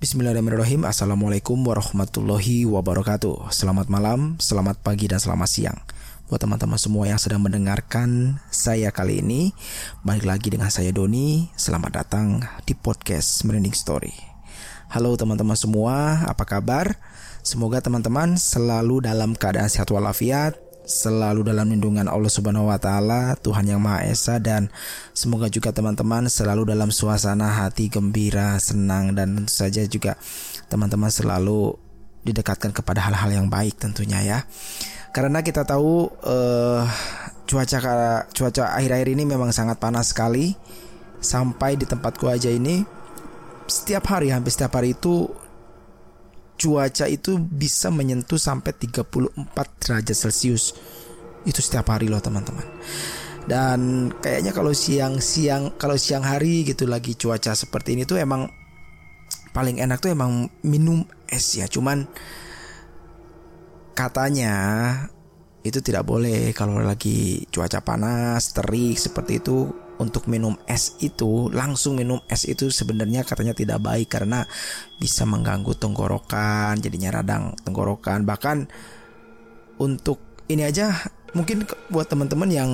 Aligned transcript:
Bismillahirrahmanirrahim. 0.00 0.88
Assalamualaikum 0.88 1.60
warahmatullahi 1.60 2.64
wabarakatuh. 2.64 3.52
Selamat 3.52 3.92
malam, 3.92 4.40
selamat 4.40 4.80
pagi, 4.80 5.04
dan 5.12 5.20
selamat 5.20 5.44
siang. 5.44 5.76
Buat 6.24 6.40
teman-teman 6.40 6.80
semua 6.80 7.04
yang 7.04 7.20
sedang 7.20 7.44
mendengarkan 7.44 8.40
saya 8.48 8.88
kali 8.96 9.20
ini 9.20 9.52
Balik 10.00 10.24
lagi 10.24 10.48
dengan 10.48 10.72
saya 10.72 10.88
Doni. 10.88 11.52
Selamat 11.52 12.00
datang 12.00 12.40
di 12.64 12.72
podcast 12.72 13.44
Merinding 13.44 13.76
Story. 13.76 14.16
Halo 14.88 15.20
teman-teman 15.20 15.60
semua, 15.60 16.24
apa 16.24 16.48
kabar? 16.48 16.96
Semoga 17.44 17.84
teman-teman 17.84 18.40
selalu 18.40 19.04
dalam 19.04 19.36
keadaan 19.36 19.68
sehat 19.68 19.92
walafiat 19.92 20.69
selalu 20.90 21.46
dalam 21.46 21.70
lindungan 21.70 22.10
Allah 22.10 22.26
Subhanahu 22.26 22.66
wa 22.66 22.76
taala, 22.82 23.38
Tuhan 23.38 23.70
yang 23.70 23.78
Maha 23.78 24.10
Esa 24.10 24.42
dan 24.42 24.66
semoga 25.14 25.46
juga 25.46 25.70
teman-teman 25.70 26.26
selalu 26.26 26.66
dalam 26.66 26.90
suasana 26.90 27.46
hati 27.46 27.86
gembira, 27.86 28.58
senang 28.58 29.14
dan 29.14 29.38
tentu 29.38 29.54
saja 29.54 29.86
juga 29.86 30.18
teman-teman 30.66 31.06
selalu 31.06 31.78
didekatkan 32.26 32.74
kepada 32.74 33.06
hal-hal 33.06 33.30
yang 33.30 33.46
baik 33.46 33.78
tentunya 33.78 34.18
ya. 34.26 34.38
Karena 35.14 35.46
kita 35.46 35.62
tahu 35.62 36.10
uh, 36.26 36.82
cuaca 37.46 37.78
cuaca 38.34 38.62
akhir-akhir 38.74 39.08
ini 39.14 39.22
memang 39.22 39.54
sangat 39.54 39.78
panas 39.78 40.10
sekali. 40.10 40.58
Sampai 41.20 41.76
di 41.76 41.84
tempatku 41.84 42.32
aja 42.32 42.48
ini 42.48 42.80
setiap 43.68 44.08
hari 44.10 44.32
hampir 44.34 44.50
setiap 44.50 44.74
hari 44.74 44.96
itu 44.96 45.28
cuaca 46.60 47.08
itu 47.08 47.40
bisa 47.40 47.88
menyentuh 47.88 48.36
sampai 48.36 48.76
34 48.76 49.32
derajat 49.80 50.16
Celcius. 50.16 50.76
Itu 51.48 51.64
setiap 51.64 51.88
hari 51.88 52.12
loh 52.12 52.20
teman-teman. 52.20 52.68
Dan 53.48 54.12
kayaknya 54.20 54.52
kalau 54.52 54.76
siang-siang 54.76 55.80
kalau 55.80 55.96
siang 55.96 56.20
hari 56.20 56.68
gitu 56.68 56.84
lagi 56.84 57.16
cuaca 57.16 57.56
seperti 57.56 57.96
ini 57.96 58.04
tuh 58.04 58.20
emang 58.20 58.44
paling 59.56 59.80
enak 59.80 59.98
tuh 60.04 60.12
emang 60.12 60.52
minum 60.60 61.00
es 61.24 61.56
ya. 61.56 61.64
Cuman 61.64 62.04
katanya 63.96 64.54
itu 65.64 65.80
tidak 65.80 66.04
boleh 66.04 66.52
kalau 66.52 66.80
lagi 66.84 67.48
cuaca 67.48 67.80
panas, 67.80 68.52
terik 68.52 69.00
seperti 69.00 69.40
itu 69.40 69.89
untuk 70.00 70.26
minum 70.32 70.56
es 70.64 70.96
itu 71.04 71.52
langsung 71.52 72.00
minum 72.00 72.24
es 72.24 72.48
itu 72.48 72.72
sebenarnya 72.72 73.20
katanya 73.22 73.52
tidak 73.52 73.84
baik 73.84 74.08
karena 74.08 74.48
bisa 74.96 75.28
mengganggu 75.28 75.76
tenggorokan 75.76 76.80
jadinya 76.80 77.20
radang 77.20 77.52
tenggorokan. 77.60 78.24
Bahkan 78.24 78.56
untuk 79.76 80.24
ini 80.48 80.64
aja 80.64 80.96
mungkin 81.36 81.68
buat 81.92 82.08
teman-teman 82.08 82.50
yang 82.50 82.70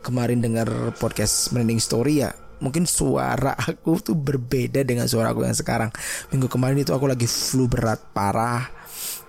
kemarin 0.00 0.40
dengar 0.40 0.66
podcast 0.96 1.52
Merinding 1.52 1.78
Story 1.78 2.24
ya 2.24 2.32
mungkin 2.64 2.88
suara 2.88 3.52
aku 3.68 4.00
tuh 4.00 4.16
berbeda 4.16 4.80
dengan 4.82 5.04
suara 5.04 5.36
aku 5.36 5.44
yang 5.44 5.54
sekarang. 5.54 5.92
Minggu 6.32 6.48
kemarin 6.48 6.80
itu 6.80 6.96
aku 6.96 7.04
lagi 7.04 7.28
flu 7.28 7.68
berat 7.68 8.00
parah 8.16 8.64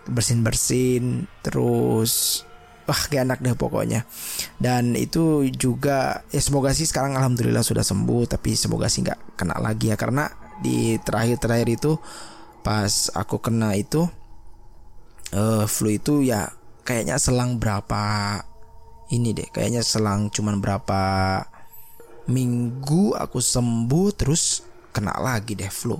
bersin-bersin 0.04 1.28
terus 1.40 2.44
wah 2.84 3.02
gak 3.08 3.24
enak 3.24 3.40
deh 3.40 3.56
pokoknya. 3.56 4.08
Dan 4.60 4.96
itu 4.98 5.48
juga 5.54 6.24
ya 6.30 6.42
semoga 6.42 6.76
sih 6.76 6.88
sekarang 6.88 7.16
alhamdulillah 7.16 7.64
sudah 7.64 7.84
sembuh 7.84 8.28
tapi 8.28 8.56
semoga 8.56 8.88
sih 8.92 9.04
nggak 9.04 9.40
kena 9.40 9.60
lagi 9.60 9.92
ya. 9.92 9.98
Karena 10.00 10.28
di 10.60 10.96
terakhir-terakhir 11.02 11.68
itu 11.70 11.92
pas 12.64 13.12
aku 13.12 13.44
kena 13.44 13.76
itu 13.76 14.08
uh, 15.36 15.66
flu 15.68 15.90
itu 15.92 16.24
ya 16.24 16.48
kayaknya 16.88 17.20
selang 17.20 17.60
berapa 17.60 18.40
ini 19.12 19.36
deh 19.36 19.52
kayaknya 19.52 19.84
selang 19.84 20.32
cuman 20.32 20.64
berapa 20.64 21.02
minggu 22.32 23.20
aku 23.20 23.44
sembuh 23.44 24.08
terus 24.16 24.64
kena 24.94 25.18
lagi 25.18 25.58
deh 25.58 25.74
flu. 25.74 25.98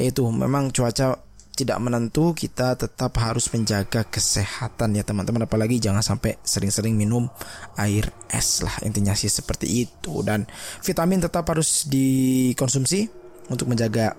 Yaitu 0.00 0.24
memang 0.26 0.72
cuaca 0.72 1.23
tidak 1.54 1.78
menentu 1.78 2.34
kita 2.34 2.74
tetap 2.74 3.14
harus 3.22 3.46
menjaga 3.54 4.02
kesehatan 4.06 4.98
ya 4.98 5.06
teman-teman. 5.06 5.46
Apalagi 5.46 5.78
jangan 5.78 6.02
sampai 6.02 6.38
sering-sering 6.42 6.98
minum 6.98 7.30
air 7.78 8.10
es 8.30 8.62
lah 8.62 8.74
intinya 8.82 9.14
sih 9.14 9.30
seperti 9.30 9.86
itu. 9.86 10.20
Dan 10.26 10.46
vitamin 10.82 11.22
tetap 11.22 11.46
harus 11.46 11.86
dikonsumsi 11.86 13.06
untuk 13.48 13.70
menjaga 13.70 14.18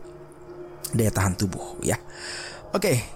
daya 0.95 1.11
tahan 1.11 1.35
tubuh 1.35 1.79
ya. 1.83 1.99
Oke 2.71 3.14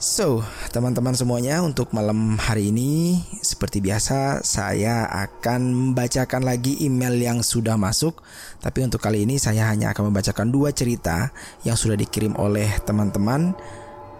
So, 0.00 0.40
teman-teman 0.72 1.12
semuanya, 1.12 1.60
untuk 1.60 1.92
malam 1.92 2.40
hari 2.40 2.72
ini, 2.72 3.20
seperti 3.44 3.84
biasa, 3.84 4.40
saya 4.40 5.04
akan 5.04 5.92
membacakan 5.92 6.40
lagi 6.40 6.80
email 6.80 7.20
yang 7.20 7.44
sudah 7.44 7.76
masuk. 7.76 8.16
Tapi 8.64 8.80
untuk 8.80 8.96
kali 9.04 9.28
ini, 9.28 9.36
saya 9.36 9.68
hanya 9.68 9.92
akan 9.92 10.08
membacakan 10.08 10.48
dua 10.48 10.72
cerita 10.72 11.28
yang 11.68 11.76
sudah 11.76 12.00
dikirim 12.00 12.32
oleh 12.40 12.80
teman-teman 12.80 13.52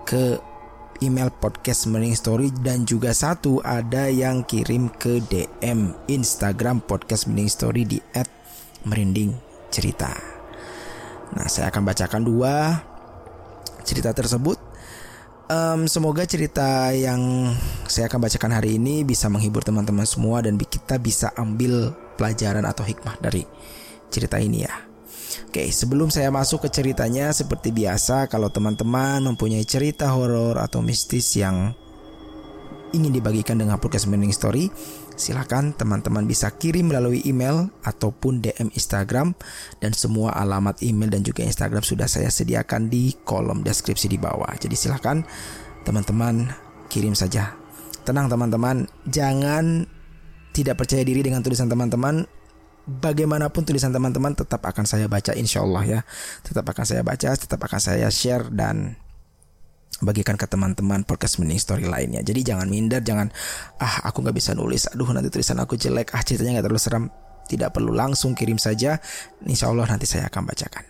ke 0.05 0.37
email 1.01 1.33
podcast 1.33 1.89
Merinding 1.89 2.13
Story 2.21 2.53
dan 2.61 2.85
juga 2.85 3.17
satu 3.17 3.65
ada 3.65 4.13
yang 4.13 4.45
kirim 4.45 4.93
ke 4.93 5.25
DM 5.33 5.97
Instagram 6.13 6.85
podcast 6.85 7.25
Merinding 7.25 7.49
Story 7.57 7.83
di 7.89 7.97
@merinding 8.85 9.33
cerita. 9.73 10.13
Nah, 11.41 11.49
saya 11.49 11.73
akan 11.73 11.89
bacakan 11.89 12.21
dua 12.21 12.85
cerita 13.81 14.13
tersebut 14.13 14.70
um, 15.50 15.91
semoga 15.91 16.22
cerita 16.25 16.94
yang 16.94 17.53
saya 17.91 18.06
akan 18.06 18.31
bacakan 18.31 18.53
hari 18.55 18.78
ini 18.78 19.03
bisa 19.03 19.27
menghibur 19.27 19.66
teman-teman 19.66 20.06
semua 20.06 20.41
dan 20.41 20.55
kita 20.55 20.97
bisa 21.03 21.34
ambil 21.34 21.91
pelajaran 22.15 22.62
atau 22.62 22.87
hikmah 22.87 23.19
dari 23.19 23.43
cerita 24.09 24.39
ini 24.39 24.65
ya. 24.65 24.75
Oke, 25.50 25.66
sebelum 25.75 26.15
saya 26.15 26.31
masuk 26.31 26.66
ke 26.66 26.69
ceritanya 26.71 27.34
seperti 27.34 27.75
biasa 27.75 28.31
kalau 28.31 28.50
teman-teman 28.50 29.19
mempunyai 29.34 29.66
cerita 29.66 30.10
horor 30.15 30.59
atau 30.62 30.78
mistis 30.78 31.34
yang 31.34 31.75
ingin 32.91 33.15
dibagikan 33.15 33.59
dengan 33.59 33.78
podcast 33.78 34.10
Mending 34.10 34.34
Story, 34.34 34.71
silahkan 35.21 35.77
teman-teman 35.77 36.25
bisa 36.25 36.49
kirim 36.57 36.89
melalui 36.89 37.21
email 37.29 37.69
ataupun 37.85 38.41
DM 38.41 38.73
Instagram 38.73 39.37
dan 39.79 39.93
semua 39.93 40.33
alamat 40.33 40.81
email 40.81 41.13
dan 41.13 41.21
juga 41.21 41.45
Instagram 41.45 41.85
sudah 41.85 42.09
saya 42.09 42.33
sediakan 42.33 42.89
di 42.89 43.13
kolom 43.23 43.61
deskripsi 43.61 44.09
di 44.09 44.17
bawah. 44.17 44.49
Jadi 44.57 44.73
silahkan 44.73 45.21
teman-teman 45.85 46.49
kirim 46.89 47.13
saja. 47.13 47.55
Tenang 48.03 48.33
teman-teman, 48.33 48.89
jangan 49.05 49.85
tidak 50.57 50.81
percaya 50.81 51.05
diri 51.05 51.21
dengan 51.21 51.45
tulisan 51.45 51.69
teman-teman. 51.69 52.25
Bagaimanapun 52.91 53.63
tulisan 53.63 53.93
teman-teman 53.93 54.35
tetap 54.35 54.65
akan 54.65 54.89
saya 54.89 55.07
baca 55.07 55.37
insya 55.37 55.63
Allah 55.63 55.84
ya. 55.84 56.01
Tetap 56.43 56.65
akan 56.65 56.84
saya 56.89 57.05
baca, 57.05 57.28
tetap 57.37 57.61
akan 57.61 57.78
saya 57.78 58.09
share 58.09 58.49
dan 58.51 58.97
bagikan 60.01 60.37
ke 60.37 60.49
teman-teman 60.49 61.05
podcast 61.05 61.39
mending 61.39 61.61
story 61.61 61.85
lainnya. 61.85 62.25
Jadi 62.25 62.41
jangan 62.43 62.67
minder, 62.67 63.05
jangan 63.05 63.29
ah 63.81 64.09
aku 64.09 64.25
nggak 64.25 64.37
bisa 64.37 64.57
nulis, 64.57 64.89
aduh 64.89 65.09
nanti 65.13 65.29
tulisan 65.29 65.61
aku 65.61 65.77
jelek, 65.77 66.17
ah 66.17 66.25
ceritanya 66.25 66.61
nggak 66.61 66.67
terlalu 66.67 66.83
seram. 66.83 67.05
Tidak 67.51 67.75
perlu 67.75 67.91
langsung 67.91 68.39
kirim 68.39 68.63
saja, 68.63 69.03
insya 69.43 69.75
Allah 69.75 69.83
nanti 69.91 70.07
saya 70.07 70.31
akan 70.31 70.43
bacakan. 70.47 70.87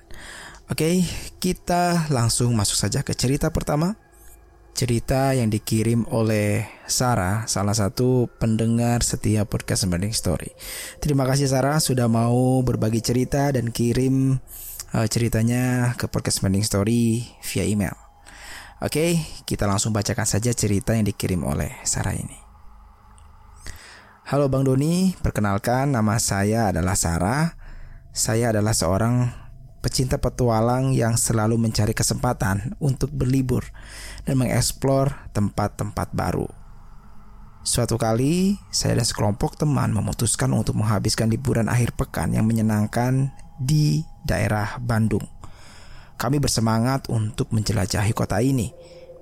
Oke, 0.71 1.03
kita 1.43 2.07
langsung 2.15 2.55
masuk 2.55 2.79
saja 2.79 3.03
ke 3.03 3.11
cerita 3.17 3.51
pertama. 3.51 3.99
Cerita 4.71 5.35
yang 5.35 5.51
dikirim 5.51 6.07
oleh 6.15 6.63
Sarah, 6.87 7.43
salah 7.51 7.75
satu 7.75 8.31
pendengar 8.39 9.03
setiap 9.03 9.51
podcast 9.51 9.91
Mending 9.91 10.15
Story. 10.15 10.55
Terima 11.03 11.27
kasih 11.27 11.51
Sarah 11.51 11.83
sudah 11.83 12.07
mau 12.07 12.63
berbagi 12.63 13.03
cerita 13.03 13.51
dan 13.51 13.75
kirim 13.75 14.39
uh, 14.95 15.07
ceritanya 15.11 15.93
ke 15.99 16.07
podcast 16.07 16.47
Mending 16.47 16.63
Story 16.63 17.27
via 17.43 17.67
email. 17.67 18.00
Oke, 18.81 19.21
kita 19.45 19.69
langsung 19.69 19.93
bacakan 19.93 20.25
saja 20.25 20.57
cerita 20.57 20.97
yang 20.97 21.05
dikirim 21.05 21.45
oleh 21.45 21.69
Sarah 21.85 22.17
ini. 22.17 22.41
Halo 24.25 24.49
Bang 24.49 24.65
Doni, 24.65 25.13
perkenalkan 25.21 25.93
nama 25.93 26.17
saya 26.17 26.73
adalah 26.73 26.97
Sarah. 26.97 27.61
Saya 28.09 28.57
adalah 28.57 28.73
seorang 28.73 29.29
pecinta 29.85 30.17
petualang 30.17 30.97
yang 30.97 31.21
selalu 31.21 31.61
mencari 31.61 31.93
kesempatan 31.93 32.73
untuk 32.81 33.13
berlibur 33.13 33.69
dan 34.25 34.41
mengeksplor 34.41 35.29
tempat-tempat 35.37 36.17
baru. 36.17 36.49
Suatu 37.61 38.01
kali, 38.01 38.57
saya 38.73 38.97
dan 38.97 39.05
sekelompok 39.05 39.61
teman 39.61 39.93
memutuskan 39.93 40.57
untuk 40.57 40.81
menghabiskan 40.81 41.29
liburan 41.29 41.69
akhir 41.69 41.93
pekan 42.01 42.33
yang 42.33 42.49
menyenangkan 42.49 43.29
di 43.61 44.09
daerah 44.25 44.81
Bandung. 44.81 45.40
Kami 46.21 46.37
bersemangat 46.37 47.09
untuk 47.09 47.49
menjelajahi 47.49 48.13
kota 48.13 48.45
ini, 48.45 48.69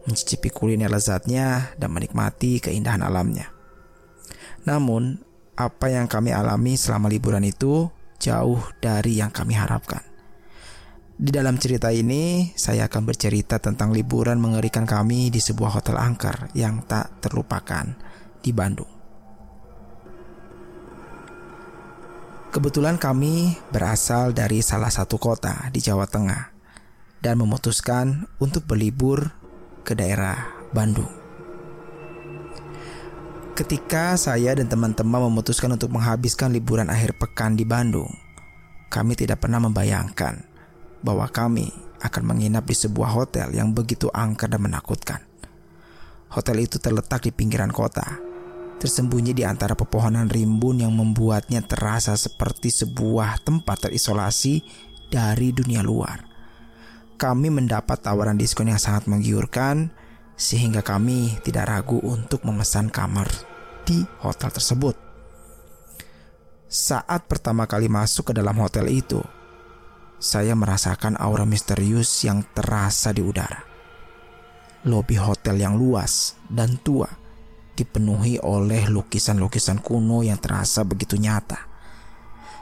mencicipi 0.02 0.50
kuliner 0.50 0.90
lezatnya, 0.90 1.70
dan 1.78 1.94
menikmati 1.94 2.58
keindahan 2.58 3.06
alamnya. 3.06 3.54
Namun, 4.66 5.22
apa 5.54 5.94
yang 5.94 6.10
kami 6.10 6.34
alami 6.34 6.74
selama 6.74 7.06
liburan 7.06 7.46
itu 7.46 7.86
jauh 8.18 8.58
dari 8.82 9.22
yang 9.22 9.30
kami 9.30 9.54
harapkan. 9.54 10.02
Di 11.14 11.30
dalam 11.30 11.54
cerita 11.62 11.94
ini, 11.94 12.50
saya 12.58 12.90
akan 12.90 13.02
bercerita 13.06 13.62
tentang 13.62 13.94
liburan 13.94 14.42
mengerikan 14.42 14.82
kami 14.82 15.30
di 15.30 15.38
sebuah 15.38 15.78
hotel 15.78 16.02
angker 16.02 16.50
yang 16.58 16.82
tak 16.82 17.22
terlupakan 17.22 17.94
di 18.42 18.50
Bandung. 18.50 18.90
Kebetulan 22.50 22.98
kami 22.98 23.54
berasal 23.70 24.34
dari 24.34 24.66
salah 24.66 24.90
satu 24.90 25.14
kota 25.14 25.70
di 25.70 25.78
Jawa 25.78 26.06
Tengah 26.10 26.57
dan 27.18 27.38
memutuskan 27.38 28.30
untuk 28.38 28.66
berlibur 28.66 29.34
ke 29.82 29.96
daerah 29.98 30.54
Bandung. 30.70 31.10
Ketika 33.58 34.14
saya 34.14 34.54
dan 34.54 34.70
teman-teman 34.70 35.26
memutuskan 35.26 35.74
untuk 35.74 35.90
menghabiskan 35.90 36.54
liburan 36.54 36.86
akhir 36.86 37.18
pekan 37.18 37.58
di 37.58 37.66
Bandung, 37.66 38.06
kami 38.86 39.18
tidak 39.18 39.42
pernah 39.42 39.58
membayangkan 39.58 40.46
bahwa 41.02 41.26
kami 41.26 41.74
akan 41.98 42.22
menginap 42.22 42.70
di 42.70 42.78
sebuah 42.78 43.10
hotel 43.10 43.50
yang 43.50 43.74
begitu 43.74 44.06
angker 44.14 44.46
dan 44.46 44.62
menakutkan. 44.62 45.20
Hotel 46.30 46.62
itu 46.62 46.78
terletak 46.78 47.26
di 47.26 47.34
pinggiran 47.34 47.74
kota, 47.74 48.06
tersembunyi 48.78 49.34
di 49.34 49.42
antara 49.42 49.74
pepohonan 49.74 50.30
rimbun 50.30 50.86
yang 50.86 50.94
membuatnya 50.94 51.64
terasa 51.66 52.14
seperti 52.14 52.70
sebuah 52.70 53.42
tempat 53.42 53.90
terisolasi 53.90 54.62
dari 55.10 55.50
dunia 55.50 55.82
luar. 55.82 56.27
Kami 57.18 57.50
mendapat 57.50 57.98
tawaran 57.98 58.38
diskon 58.38 58.70
yang 58.70 58.78
sangat 58.78 59.10
menggiurkan, 59.10 59.90
sehingga 60.38 60.86
kami 60.86 61.34
tidak 61.42 61.66
ragu 61.66 61.98
untuk 61.98 62.46
memesan 62.46 62.94
kamar 62.94 63.26
di 63.82 64.06
hotel 64.22 64.54
tersebut. 64.54 64.94
Saat 66.70 67.26
pertama 67.26 67.66
kali 67.66 67.90
masuk 67.90 68.30
ke 68.30 68.32
dalam 68.38 68.54
hotel 68.62 68.86
itu, 68.86 69.18
saya 70.22 70.54
merasakan 70.54 71.18
aura 71.18 71.42
misterius 71.42 72.22
yang 72.22 72.46
terasa 72.54 73.10
di 73.10 73.26
udara. 73.26 73.66
Lobi 74.86 75.18
hotel 75.18 75.58
yang 75.58 75.74
luas 75.74 76.38
dan 76.46 76.78
tua 76.86 77.10
dipenuhi 77.74 78.38
oleh 78.38 78.86
lukisan-lukisan 78.86 79.82
kuno 79.82 80.22
yang 80.22 80.38
terasa 80.38 80.86
begitu 80.86 81.18
nyata. 81.18 81.66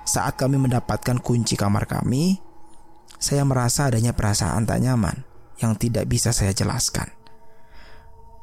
Saat 0.08 0.40
kami 0.40 0.56
mendapatkan 0.56 1.20
kunci 1.20 1.60
kamar 1.60 1.84
kami, 1.84 2.45
saya 3.16 3.42
merasa 3.48 3.88
adanya 3.88 4.12
perasaan 4.12 4.68
tak 4.68 4.80
nyaman 4.84 5.24
yang 5.60 5.76
tidak 5.76 6.04
bisa 6.08 6.32
saya 6.32 6.52
jelaskan. 6.52 7.08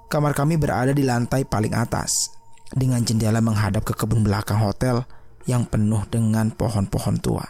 Kamar 0.09 0.37
kami 0.37 0.61
berada 0.61 0.93
di 0.93 1.01
lantai 1.01 1.45
paling 1.45 1.73
atas 1.73 2.29
dengan 2.73 3.01
jendela 3.01 3.41
menghadap 3.41 3.85
ke 3.85 3.93
kebun 3.93 4.25
belakang 4.25 4.61
hotel 4.61 5.05
yang 5.45 5.65
penuh 5.65 6.05
dengan 6.09 6.53
pohon-pohon 6.53 7.17
tua. 7.21 7.45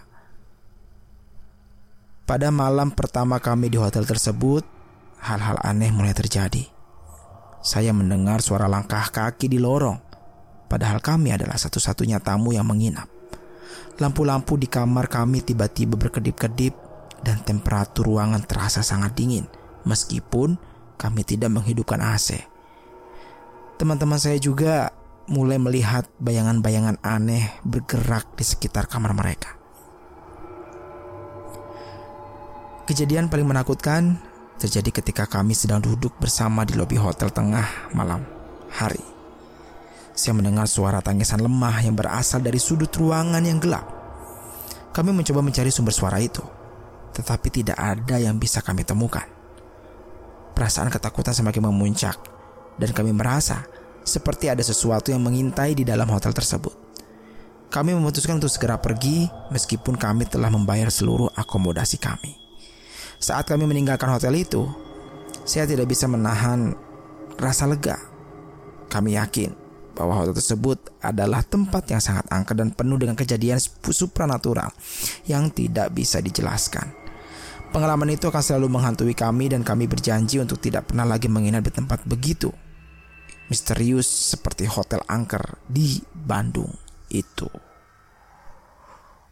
Pada 2.24 2.48
malam 2.56 2.92
pertama 2.96 3.40
kami 3.44 3.68
di 3.68 3.76
hotel 3.76 4.08
tersebut, 4.08 4.64
hal-hal 5.20 5.60
aneh 5.60 5.92
mulai 5.92 6.16
terjadi. 6.16 6.72
Saya 7.64 7.92
mendengar 7.96 8.44
suara 8.44 8.68
langkah 8.68 9.04
kaki 9.12 9.52
di 9.52 9.60
lorong, 9.60 10.00
padahal 10.68 11.04
kami 11.04 11.36
adalah 11.36 11.60
satu-satunya 11.60 12.24
tamu 12.24 12.56
yang 12.56 12.68
menginap. 12.68 13.08
Lampu-lampu 14.00 14.56
di 14.56 14.68
kamar 14.72 15.12
kami 15.12 15.44
tiba-tiba 15.44 16.00
berkedip-kedip 16.00 16.83
dan 17.24 17.40
temperatur 17.42 18.06
ruangan 18.12 18.44
terasa 18.44 18.84
sangat 18.84 19.16
dingin, 19.16 19.48
meskipun 19.88 20.60
kami 21.00 21.24
tidak 21.24 21.50
menghidupkan 21.50 22.04
AC 22.04 22.54
teman-teman 23.84 24.16
saya 24.16 24.38
juga 24.38 24.94
mulai 25.28 25.60
melihat 25.60 26.08
bayangan-bayangan 26.24 27.04
aneh 27.04 27.52
bergerak 27.68 28.32
di 28.40 28.48
sekitar 28.48 28.88
kamar 28.88 29.12
mereka. 29.12 29.60
Kejadian 32.88 33.32
paling 33.32 33.48
menakutkan 33.48 34.20
terjadi 34.56 35.04
ketika 35.04 35.28
kami 35.28 35.52
sedang 35.52 35.80
duduk 35.80 36.16
bersama 36.20 36.68
di 36.68 36.80
lobi 36.80 37.00
hotel 37.00 37.28
tengah 37.32 37.92
malam 37.96 38.24
hari. 38.72 39.04
Saya 40.16 40.40
mendengar 40.40 40.64
suara 40.72 41.04
tangisan 41.04 41.44
lemah 41.44 41.84
yang 41.84 42.00
berasal 42.00 42.40
dari 42.40 42.64
sudut 42.64 42.92
ruangan 42.96 43.44
yang 43.44 43.60
gelap. 43.60 43.84
Kami 44.96 45.10
mencoba 45.10 45.44
mencari 45.44 45.74
sumber 45.74 45.92
suara 45.92 46.24
itu, 46.24 46.44
tetapi 47.14 47.48
tidak 47.54 47.78
ada 47.78 48.18
yang 48.18 48.36
bisa 48.42 48.60
kami 48.60 48.82
temukan. 48.82 49.26
Perasaan 50.54 50.90
ketakutan 50.90 51.34
semakin 51.34 51.70
memuncak 51.70 52.18
dan 52.78 52.90
kami 52.94 53.14
merasa 53.14 53.66
seperti 54.04 54.52
ada 54.52 54.62
sesuatu 54.62 55.10
yang 55.10 55.24
mengintai 55.24 55.74
di 55.74 55.88
dalam 55.88 56.10
hotel 56.12 56.36
tersebut. 56.36 56.74
Kami 57.74 57.90
memutuskan 57.98 58.38
untuk 58.38 58.54
segera 58.54 58.78
pergi 58.78 59.26
meskipun 59.50 59.98
kami 59.98 60.30
telah 60.30 60.54
membayar 60.54 60.94
seluruh 60.94 61.34
akomodasi 61.34 61.98
kami. 61.98 62.38
Saat 63.18 63.50
kami 63.50 63.66
meninggalkan 63.66 64.14
hotel 64.14 64.38
itu, 64.38 64.70
saya 65.42 65.66
tidak 65.66 65.90
bisa 65.90 66.06
menahan 66.06 66.78
rasa 67.42 67.66
lega. 67.66 67.98
Kami 68.94 69.18
yakin 69.18 69.64
bahwa 69.98 70.22
hotel 70.22 70.38
tersebut 70.38 70.78
adalah 71.02 71.42
tempat 71.42 71.90
yang 71.90 72.02
sangat 72.02 72.30
angker 72.30 72.54
dan 72.58 72.70
penuh 72.74 72.98
dengan 73.02 73.18
kejadian 73.18 73.58
supranatural 73.90 74.70
yang 75.26 75.50
tidak 75.50 75.90
bisa 75.94 76.22
dijelaskan. 76.22 77.03
Pengalaman 77.74 78.14
itu 78.14 78.30
akan 78.30 78.44
selalu 78.46 78.70
menghantui 78.70 79.18
kami 79.18 79.50
dan 79.50 79.66
kami 79.66 79.90
berjanji 79.90 80.38
untuk 80.38 80.62
tidak 80.62 80.94
pernah 80.94 81.10
lagi 81.10 81.26
menginap 81.26 81.66
di 81.66 81.74
tempat 81.74 82.06
begitu 82.06 82.54
misterius 83.52 84.08
seperti 84.08 84.66
hotel 84.66 85.04
angker 85.06 85.62
di 85.68 86.00
Bandung 86.16 86.74
itu. 87.12 87.46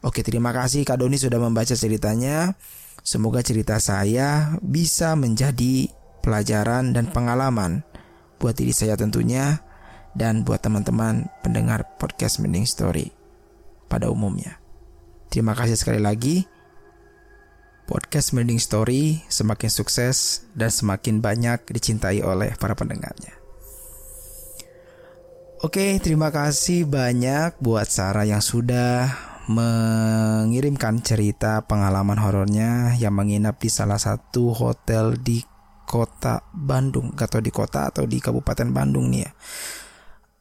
Oke, 0.01 0.25
terima 0.25 0.49
kasih 0.53 0.85
Kak 0.85 1.01
Doni 1.01 1.17
sudah 1.17 1.38
membaca 1.38 1.73
ceritanya. 1.77 2.57
Semoga 3.01 3.41
cerita 3.41 3.77
saya 3.81 4.57
bisa 4.62 5.17
menjadi 5.17 5.89
pelajaran 6.21 6.93
dan 6.93 7.10
pengalaman 7.10 7.81
buat 8.38 8.57
diri 8.57 8.74
saya 8.74 8.93
tentunya 8.98 9.62
dan 10.13 10.45
buat 10.45 10.62
teman-teman 10.62 11.29
pendengar 11.41 11.98
podcast 11.98 12.41
Mending 12.41 12.69
Story 12.69 13.10
pada 13.89 14.10
umumnya. 14.10 14.62
Terima 15.33 15.57
kasih 15.57 15.77
sekali 15.77 16.01
lagi. 16.01 16.45
Podcast 17.85 18.33
Mending 18.33 18.59
Story 18.59 19.23
semakin 19.29 19.69
sukses 19.69 20.47
dan 20.57 20.73
semakin 20.73 21.21
banyak 21.21 21.65
dicintai 21.69 22.21
oleh 22.25 22.53
para 22.57 22.73
pendengarnya. 22.73 23.38
Oke, 25.61 26.01
terima 26.01 26.33
kasih 26.33 26.89
banyak 26.89 27.61
buat 27.61 27.85
Sarah 27.85 28.25
yang 28.25 28.41
sudah 28.41 29.13
mengirimkan 29.45 31.05
cerita 31.05 31.61
pengalaman 31.69 32.17
horornya 32.17 32.97
yang 32.97 33.13
menginap 33.13 33.61
di 33.61 33.69
salah 33.69 34.01
satu 34.01 34.57
hotel 34.57 35.21
di 35.21 35.45
kota 35.85 36.41
Bandung 36.50 37.13
atau 37.13 37.38
di 37.38 37.53
kota 37.53 37.93
atau 37.93 38.09
di 38.09 38.17
Kabupaten 38.17 38.73
Bandung 38.73 39.13
nih 39.13 39.21
ya. 39.21 39.31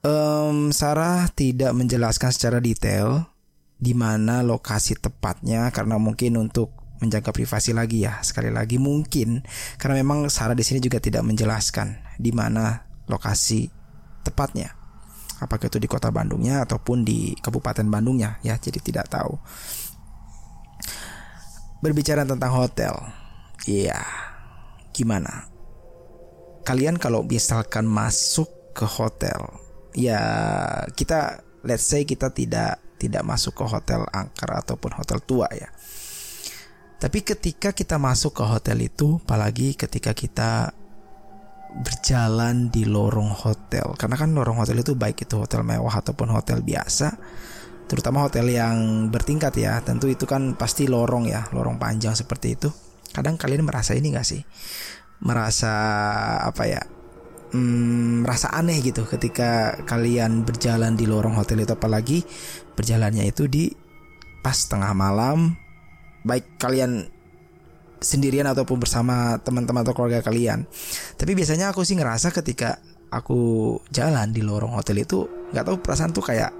Um, 0.00 0.72
Sarah 0.72 1.28
tidak 1.36 1.76
menjelaskan 1.76 2.32
secara 2.32 2.56
detail 2.56 3.28
di 3.76 3.92
mana 3.92 4.40
lokasi 4.40 4.96
tepatnya 4.96 5.68
karena 5.68 6.00
mungkin 6.00 6.40
untuk 6.40 6.79
menjaga 7.00 7.32
privasi 7.32 7.72
lagi 7.72 8.04
ya. 8.04 8.20
Sekali 8.20 8.52
lagi 8.52 8.76
mungkin 8.76 9.42
karena 9.80 10.00
memang 10.00 10.28
Sarah 10.28 10.54
di 10.54 10.62
sini 10.62 10.78
juga 10.78 11.00
tidak 11.00 11.24
menjelaskan 11.24 12.16
di 12.20 12.30
mana 12.30 12.84
lokasi 13.08 13.68
tepatnya. 14.22 14.76
Apakah 15.40 15.72
itu 15.72 15.80
di 15.80 15.88
kota 15.88 16.12
Bandungnya 16.12 16.60
ataupun 16.68 17.00
di 17.00 17.32
Kabupaten 17.40 17.88
Bandungnya 17.88 18.38
ya 18.44 18.60
jadi 18.60 18.76
tidak 18.78 19.08
tahu. 19.08 19.40
Berbicara 21.80 22.28
tentang 22.28 22.52
hotel 22.52 22.92
iya 23.64 24.04
gimana? 24.92 25.48
Kalian 26.60 27.00
kalau 27.00 27.24
misalkan 27.24 27.88
masuk 27.88 28.52
ke 28.76 28.84
hotel 28.84 29.40
ya 29.96 30.20
kita 30.92 31.42
let's 31.64 31.88
say 31.88 32.04
kita 32.04 32.30
tidak 32.30 32.78
tidak 33.00 33.24
masuk 33.24 33.56
ke 33.56 33.64
hotel 33.64 34.04
angker 34.12 34.52
ataupun 34.52 34.92
hotel 34.92 35.18
tua 35.24 35.48
ya 35.56 35.72
tapi 37.00 37.24
ketika 37.24 37.72
kita 37.72 37.96
masuk 37.96 38.36
ke 38.36 38.44
hotel 38.44 38.84
itu 38.84 39.16
apalagi 39.24 39.72
ketika 39.72 40.12
kita 40.12 40.76
berjalan 41.80 42.68
di 42.68 42.84
lorong 42.84 43.32
hotel. 43.32 43.96
Karena 43.96 44.20
kan 44.20 44.36
lorong 44.36 44.60
hotel 44.60 44.84
itu 44.84 44.92
baik 44.92 45.24
itu 45.24 45.40
hotel 45.40 45.64
mewah 45.64 46.02
ataupun 46.02 46.28
hotel 46.28 46.60
biasa 46.60 47.16
terutama 47.88 48.22
hotel 48.22 48.52
yang 48.52 49.08
bertingkat 49.08 49.56
ya. 49.56 49.80
Tentu 49.80 50.12
itu 50.12 50.28
kan 50.28 50.54
pasti 50.60 50.86
lorong 50.86 51.24
ya 51.24 51.48
lorong 51.56 51.80
panjang 51.80 52.12
seperti 52.12 52.48
itu. 52.52 52.68
Kadang 53.10 53.40
kalian 53.40 53.64
merasa 53.66 53.96
ini 53.96 54.12
gak 54.12 54.28
sih? 54.28 54.44
Merasa 55.24 55.72
apa 56.44 56.68
ya? 56.68 56.82
Hmm, 57.50 58.22
merasa 58.22 58.52
aneh 58.54 58.78
gitu 58.78 59.02
ketika 59.10 59.82
kalian 59.82 60.46
berjalan 60.46 60.94
di 60.94 61.08
lorong 61.08 61.34
hotel 61.34 61.64
itu. 61.64 61.72
Apalagi 61.74 62.18
berjalannya 62.76 63.24
itu 63.24 63.48
di 63.48 63.72
pas 64.44 64.68
tengah 64.68 64.92
malam 64.92 65.56
baik 66.24 66.60
kalian 66.60 67.08
sendirian 68.00 68.48
ataupun 68.48 68.80
bersama 68.80 69.36
teman-teman 69.44 69.84
atau 69.84 69.92
keluarga 69.92 70.24
kalian. 70.24 70.64
Tapi 71.20 71.32
biasanya 71.36 71.70
aku 71.70 71.84
sih 71.84 72.00
ngerasa 72.00 72.32
ketika 72.32 72.80
aku 73.12 73.76
jalan 73.92 74.32
di 74.32 74.40
lorong 74.40 74.72
hotel 74.72 75.04
itu 75.04 75.28
nggak 75.52 75.64
tahu 75.66 75.76
perasaan 75.84 76.14
tuh 76.16 76.24
kayak 76.24 76.50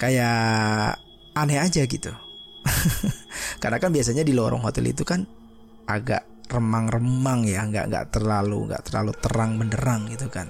kayak 0.00 0.96
aneh 1.36 1.60
aja 1.60 1.84
gitu. 1.84 2.12
Karena 3.62 3.76
kan 3.76 3.92
biasanya 3.92 4.24
di 4.24 4.32
lorong 4.32 4.64
hotel 4.64 4.88
itu 4.88 5.04
kan 5.04 5.24
agak 5.86 6.24
remang-remang 6.46 7.42
ya 7.44 7.66
nggak 7.66 7.86
nggak 7.90 8.06
terlalu 8.14 8.70
nggak 8.70 8.82
terlalu 8.88 9.12
terang 9.20 9.60
benderang 9.60 10.08
gitu 10.08 10.32
kan. 10.32 10.48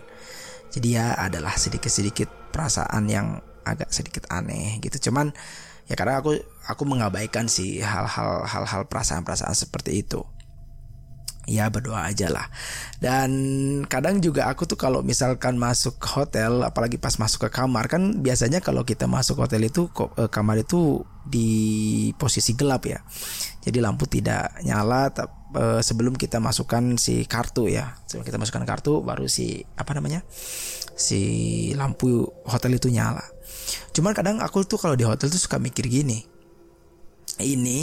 Jadi 0.71 0.89
ya 0.95 1.17
adalah 1.19 1.57
sedikit-sedikit 1.57 2.53
perasaan 2.53 3.09
yang 3.11 3.41
agak 3.67 3.91
sedikit 3.91 4.29
aneh 4.31 4.79
gitu. 4.79 5.11
Cuman 5.11 5.35
ya 5.87 5.95
karena 5.95 6.19
aku 6.19 6.35
aku 6.67 6.83
mengabaikan 6.85 7.47
sih 7.47 7.79
hal-hal 7.79 8.43
hal-hal 8.47 8.83
perasaan-perasaan 8.91 9.55
seperti 9.55 10.03
itu. 10.03 10.23
Ya 11.47 11.71
berdoa 11.71 12.11
aja 12.11 12.27
lah. 12.27 12.51
Dan 12.99 13.31
kadang 13.87 14.19
juga 14.19 14.51
aku 14.51 14.67
tuh 14.67 14.75
kalau 14.75 15.07
misalkan 15.07 15.55
masuk 15.55 15.95
hotel 16.03 16.67
apalagi 16.67 16.99
pas 16.99 17.15
masuk 17.23 17.47
ke 17.47 17.63
kamar 17.63 17.87
kan 17.87 18.19
biasanya 18.19 18.59
kalau 18.59 18.83
kita 18.83 19.07
masuk 19.07 19.39
hotel 19.39 19.63
itu 19.71 19.87
eh, 20.19 20.27
kamar 20.27 20.67
itu 20.67 21.07
di 21.23 22.11
posisi 22.19 22.59
gelap 22.59 22.91
ya. 22.91 22.99
Jadi 23.63 23.79
lampu 23.79 24.11
tidak 24.11 24.59
nyala 24.67 25.15
eh, 25.55 25.81
sebelum 25.87 26.19
kita 26.19 26.43
masukkan 26.43 26.99
si 26.99 27.23
kartu 27.31 27.71
ya. 27.71 27.95
Sebelum 28.11 28.27
kita 28.27 28.43
masukkan 28.43 28.67
kartu 28.67 29.07
baru 29.07 29.31
si 29.31 29.63
apa 29.79 29.95
namanya 29.95 30.27
si 30.99 31.71
lampu 31.79 32.27
hotel 32.43 32.75
itu 32.75 32.91
nyala 32.91 33.36
cuman 33.91 34.13
kadang 34.15 34.37
aku 34.43 34.63
tuh 34.63 34.79
kalau 34.79 34.95
di 34.95 35.03
hotel 35.03 35.31
tuh 35.31 35.41
suka 35.41 35.59
mikir 35.59 35.87
gini. 35.91 36.23
Ini 37.37 37.81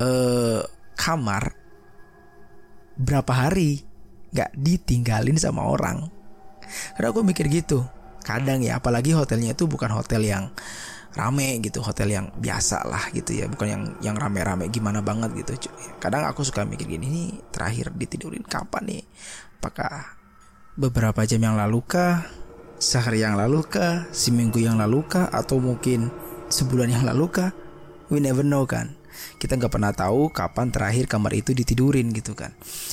eh 0.00 0.62
kamar 0.96 1.44
berapa 2.96 3.32
hari 3.32 3.84
nggak 4.32 4.56
ditinggalin 4.56 5.36
sama 5.36 5.68
orang. 5.68 6.08
Karena 6.96 7.08
aku 7.12 7.22
mikir 7.22 7.46
gitu. 7.52 7.84
Kadang 8.26 8.64
ya 8.64 8.82
apalagi 8.82 9.14
hotelnya 9.14 9.54
itu 9.54 9.70
bukan 9.70 9.92
hotel 9.94 10.26
yang 10.26 10.50
rame 11.16 11.64
gitu 11.64 11.80
hotel 11.80 12.12
yang 12.12 12.26
biasa 12.36 12.84
lah 12.84 13.08
gitu 13.12 13.32
ya. 13.36 13.46
Bukan 13.48 13.66
yang 13.68 13.82
yang 14.02 14.16
rame-rame 14.16 14.68
gimana 14.68 15.00
banget 15.00 15.32
gitu. 15.44 15.68
Kadang 16.00 16.26
aku 16.28 16.42
suka 16.42 16.64
mikir 16.64 16.88
gini 16.88 17.06
ini 17.06 17.24
terakhir 17.52 17.92
ditidurin 17.94 18.44
kapan 18.44 18.98
nih? 18.98 19.04
Apakah 19.60 20.16
beberapa 20.76 21.24
jam 21.24 21.40
yang 21.40 21.56
lalu 21.56 21.80
kah 21.86 22.28
sehari 22.76 23.24
yang 23.24 23.36
lalu 23.36 23.64
kah 23.64 24.04
seminggu 24.12 24.60
yang 24.60 24.76
lalu 24.76 25.04
kah 25.06 25.28
atau 25.32 25.60
mungkin 25.60 26.12
sebulan 26.52 26.92
yang 26.92 27.04
lalu 27.04 27.28
kah? 27.32 27.50
We 28.12 28.22
never 28.22 28.46
know 28.46 28.68
kan? 28.68 28.94
Kita 29.40 29.56
nggak 29.56 29.72
pernah 29.72 29.90
tahu 29.96 30.30
kapan 30.30 30.70
terakhir 30.70 31.08
kamar 31.08 31.32
itu 31.34 31.56
ditidurin 31.56 32.12
gitu 32.12 32.36
kan? 32.36 32.52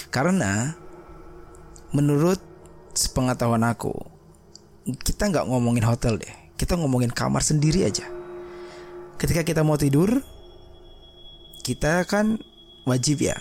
Karena 0.10 0.74
menurut 1.94 2.42
sepengetahuan 2.96 3.62
aku 3.68 3.94
kita 5.04 5.32
nggak 5.32 5.48
ngomongin 5.48 5.86
hotel 5.86 6.20
deh. 6.20 6.36
Kita 6.60 6.80
ngomongin 6.80 7.12
kamar 7.12 7.44
sendiri 7.44 7.84
aja. 7.88 8.08
Ketika 9.20 9.46
kita 9.46 9.62
mau 9.62 9.78
tidur 9.80 10.24
kita 11.64 12.04
kan 12.04 12.36
wajib 12.84 13.24
ya 13.24 13.40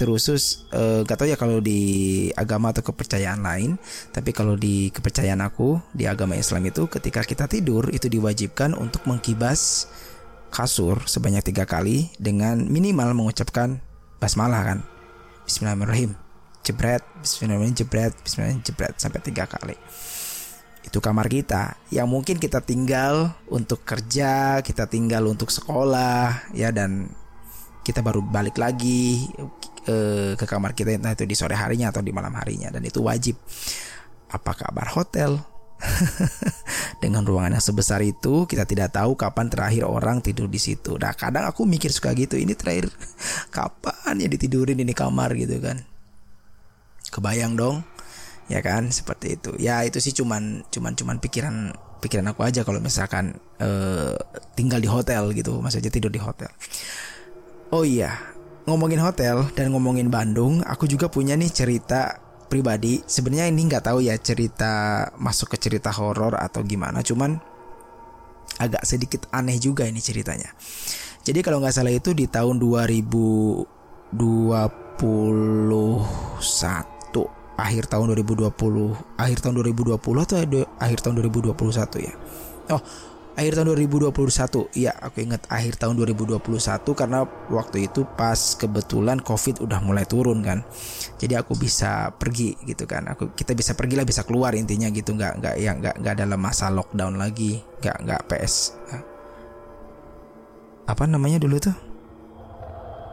terusus 0.00 0.64
uh, 0.72 1.04
gak 1.04 1.20
tau 1.20 1.28
ya 1.28 1.36
kalau 1.36 1.60
di 1.60 2.32
agama 2.32 2.72
atau 2.72 2.80
kepercayaan 2.80 3.44
lain 3.44 3.76
tapi 4.16 4.32
kalau 4.32 4.56
di 4.56 4.88
kepercayaan 4.88 5.44
aku 5.44 5.76
di 5.92 6.08
agama 6.08 6.40
Islam 6.40 6.64
itu 6.64 6.88
ketika 6.88 7.20
kita 7.20 7.44
tidur 7.44 7.92
itu 7.92 8.08
diwajibkan 8.08 8.72
untuk 8.72 9.04
mengkibas 9.04 9.92
kasur 10.48 11.04
sebanyak 11.04 11.52
tiga 11.52 11.68
kali 11.68 12.08
dengan 12.16 12.64
minimal 12.66 13.12
mengucapkan 13.14 13.78
basmalah 14.18 14.64
kan. 14.66 14.78
Bismillahirrahmanirrahim. 15.46 16.18
Jebret 16.60 17.02
Bismillahirrahmanirrahim 17.24 17.76
jebret 17.78 18.12
Bismillahirrahmanirrahim 18.20 18.66
jebret 18.66 18.94
sampai 18.98 19.20
tiga 19.22 19.44
kali. 19.46 19.76
Itu 20.84 20.98
kamar 20.98 21.30
kita. 21.30 21.78
Yang 21.94 22.08
mungkin 22.10 22.36
kita 22.42 22.60
tinggal 22.60 23.32
untuk 23.48 23.86
kerja 23.86 24.60
kita 24.60 24.90
tinggal 24.90 25.30
untuk 25.30 25.48
sekolah 25.48 26.50
ya 26.52 26.74
dan 26.74 27.08
kita 27.80 28.04
baru 28.04 28.20
balik 28.20 28.60
lagi 28.60 29.24
uh, 29.90 30.32
ke 30.38 30.46
kamar 30.46 30.78
kita 30.78 30.94
entah 30.94 31.18
itu 31.18 31.26
di 31.26 31.34
sore 31.34 31.58
harinya 31.58 31.90
atau 31.90 31.98
di 31.98 32.14
malam 32.14 32.30
harinya 32.38 32.70
dan 32.70 32.86
itu 32.86 33.02
wajib 33.02 33.34
apa 34.30 34.54
kabar 34.54 34.86
hotel 34.94 35.42
Dengan 37.02 37.24
ruangan 37.24 37.56
yang 37.56 37.64
sebesar 37.64 38.04
itu, 38.04 38.44
kita 38.44 38.68
tidak 38.68 38.92
tahu 38.92 39.16
kapan 39.16 39.48
terakhir 39.48 39.88
orang 39.88 40.20
tidur 40.20 40.46
di 40.46 40.60
situ. 40.60 41.00
Nah, 41.00 41.16
kadang 41.16 41.48
aku 41.48 41.64
mikir 41.64 41.88
suka 41.88 42.12
gitu, 42.12 42.36
ini 42.36 42.52
terakhir 42.52 42.92
kapan 43.56 44.20
ya 44.20 44.28
ditidurin 44.28 44.76
ini 44.76 44.92
kamar 44.92 45.32
gitu 45.36 45.56
kan. 45.60 45.80
Kebayang 47.10 47.56
dong, 47.56 47.82
ya 48.46 48.60
kan 48.60 48.92
seperti 48.92 49.40
itu. 49.40 49.56
Ya 49.56 49.82
itu 49.82 49.98
sih 49.98 50.12
cuman 50.14 50.68
cuman 50.68 50.92
cuman 50.94 51.16
pikiran 51.18 51.74
pikiran 52.00 52.32
aku 52.32 52.44
aja 52.44 52.64
kalau 52.64 52.80
misalkan 52.80 53.36
uh, 53.60 54.16
tinggal 54.54 54.80
di 54.80 54.88
hotel 54.88 55.32
gitu, 55.32 55.58
maksudnya 55.58 55.90
tidur 55.90 56.12
di 56.12 56.20
hotel. 56.20 56.52
Oh 57.70 57.86
iya, 57.86 58.14
ngomongin 58.70 59.02
hotel 59.02 59.50
dan 59.58 59.74
ngomongin 59.74 60.06
Bandung, 60.08 60.62
aku 60.62 60.86
juga 60.86 61.10
punya 61.10 61.34
nih 61.34 61.50
cerita 61.50 62.22
pribadi. 62.46 63.02
Sebenarnya 63.02 63.50
ini 63.50 63.66
nggak 63.66 63.90
tahu 63.90 64.06
ya 64.06 64.14
cerita 64.18 65.06
masuk 65.18 65.54
ke 65.54 65.58
cerita 65.58 65.90
horor 65.90 66.38
atau 66.38 66.62
gimana. 66.62 67.02
Cuman 67.02 67.38
agak 68.62 68.86
sedikit 68.86 69.26
aneh 69.34 69.58
juga 69.58 69.86
ini 69.86 69.98
ceritanya. 69.98 70.54
Jadi 71.26 71.42
kalau 71.42 71.58
nggak 71.60 71.74
salah 71.74 71.92
itu 71.92 72.14
di 72.14 72.30
tahun 72.30 72.62
2021 72.62 74.06
akhir 77.60 77.92
tahun 77.92 78.16
2020 78.16 79.20
akhir 79.20 79.38
tahun 79.44 79.54
2020 79.60 80.00
atau 80.00 80.36
akhir 80.80 80.98
tahun 81.04 81.14
2021 81.28 82.08
ya? 82.08 82.14
Oh 82.72 82.80
akhir 83.40 83.56
tahun 83.56 83.72
2021 83.72 84.12
ya 84.76 84.92
aku 85.00 85.24
ingat 85.24 85.48
akhir 85.48 85.80
tahun 85.80 85.96
2021 85.96 86.44
karena 86.92 87.24
waktu 87.48 87.88
itu 87.88 88.04
pas 88.04 88.36
kebetulan 88.60 89.16
covid 89.24 89.64
udah 89.64 89.80
mulai 89.80 90.04
turun 90.04 90.44
kan. 90.44 90.60
Jadi 91.16 91.40
aku 91.40 91.56
bisa 91.56 92.12
pergi 92.20 92.52
gitu 92.68 92.84
kan. 92.84 93.08
Aku 93.08 93.32
kita 93.32 93.56
bisa 93.56 93.72
pergi 93.72 93.96
lah 93.96 94.04
bisa 94.04 94.28
keluar 94.28 94.52
intinya 94.52 94.92
gitu. 94.92 95.16
Nggak 95.16 95.40
nggak 95.40 95.54
ya 95.56 95.72
nggak 95.72 95.94
nggak 96.04 96.14
dalam 96.20 96.36
masa 96.36 96.68
lockdown 96.68 97.16
lagi. 97.16 97.64
Nggak 97.80 97.96
nggak 98.04 98.22
ps 98.28 98.76
apa 100.90 101.06
namanya 101.06 101.38
dulu 101.38 101.56
tuh? 101.62 101.76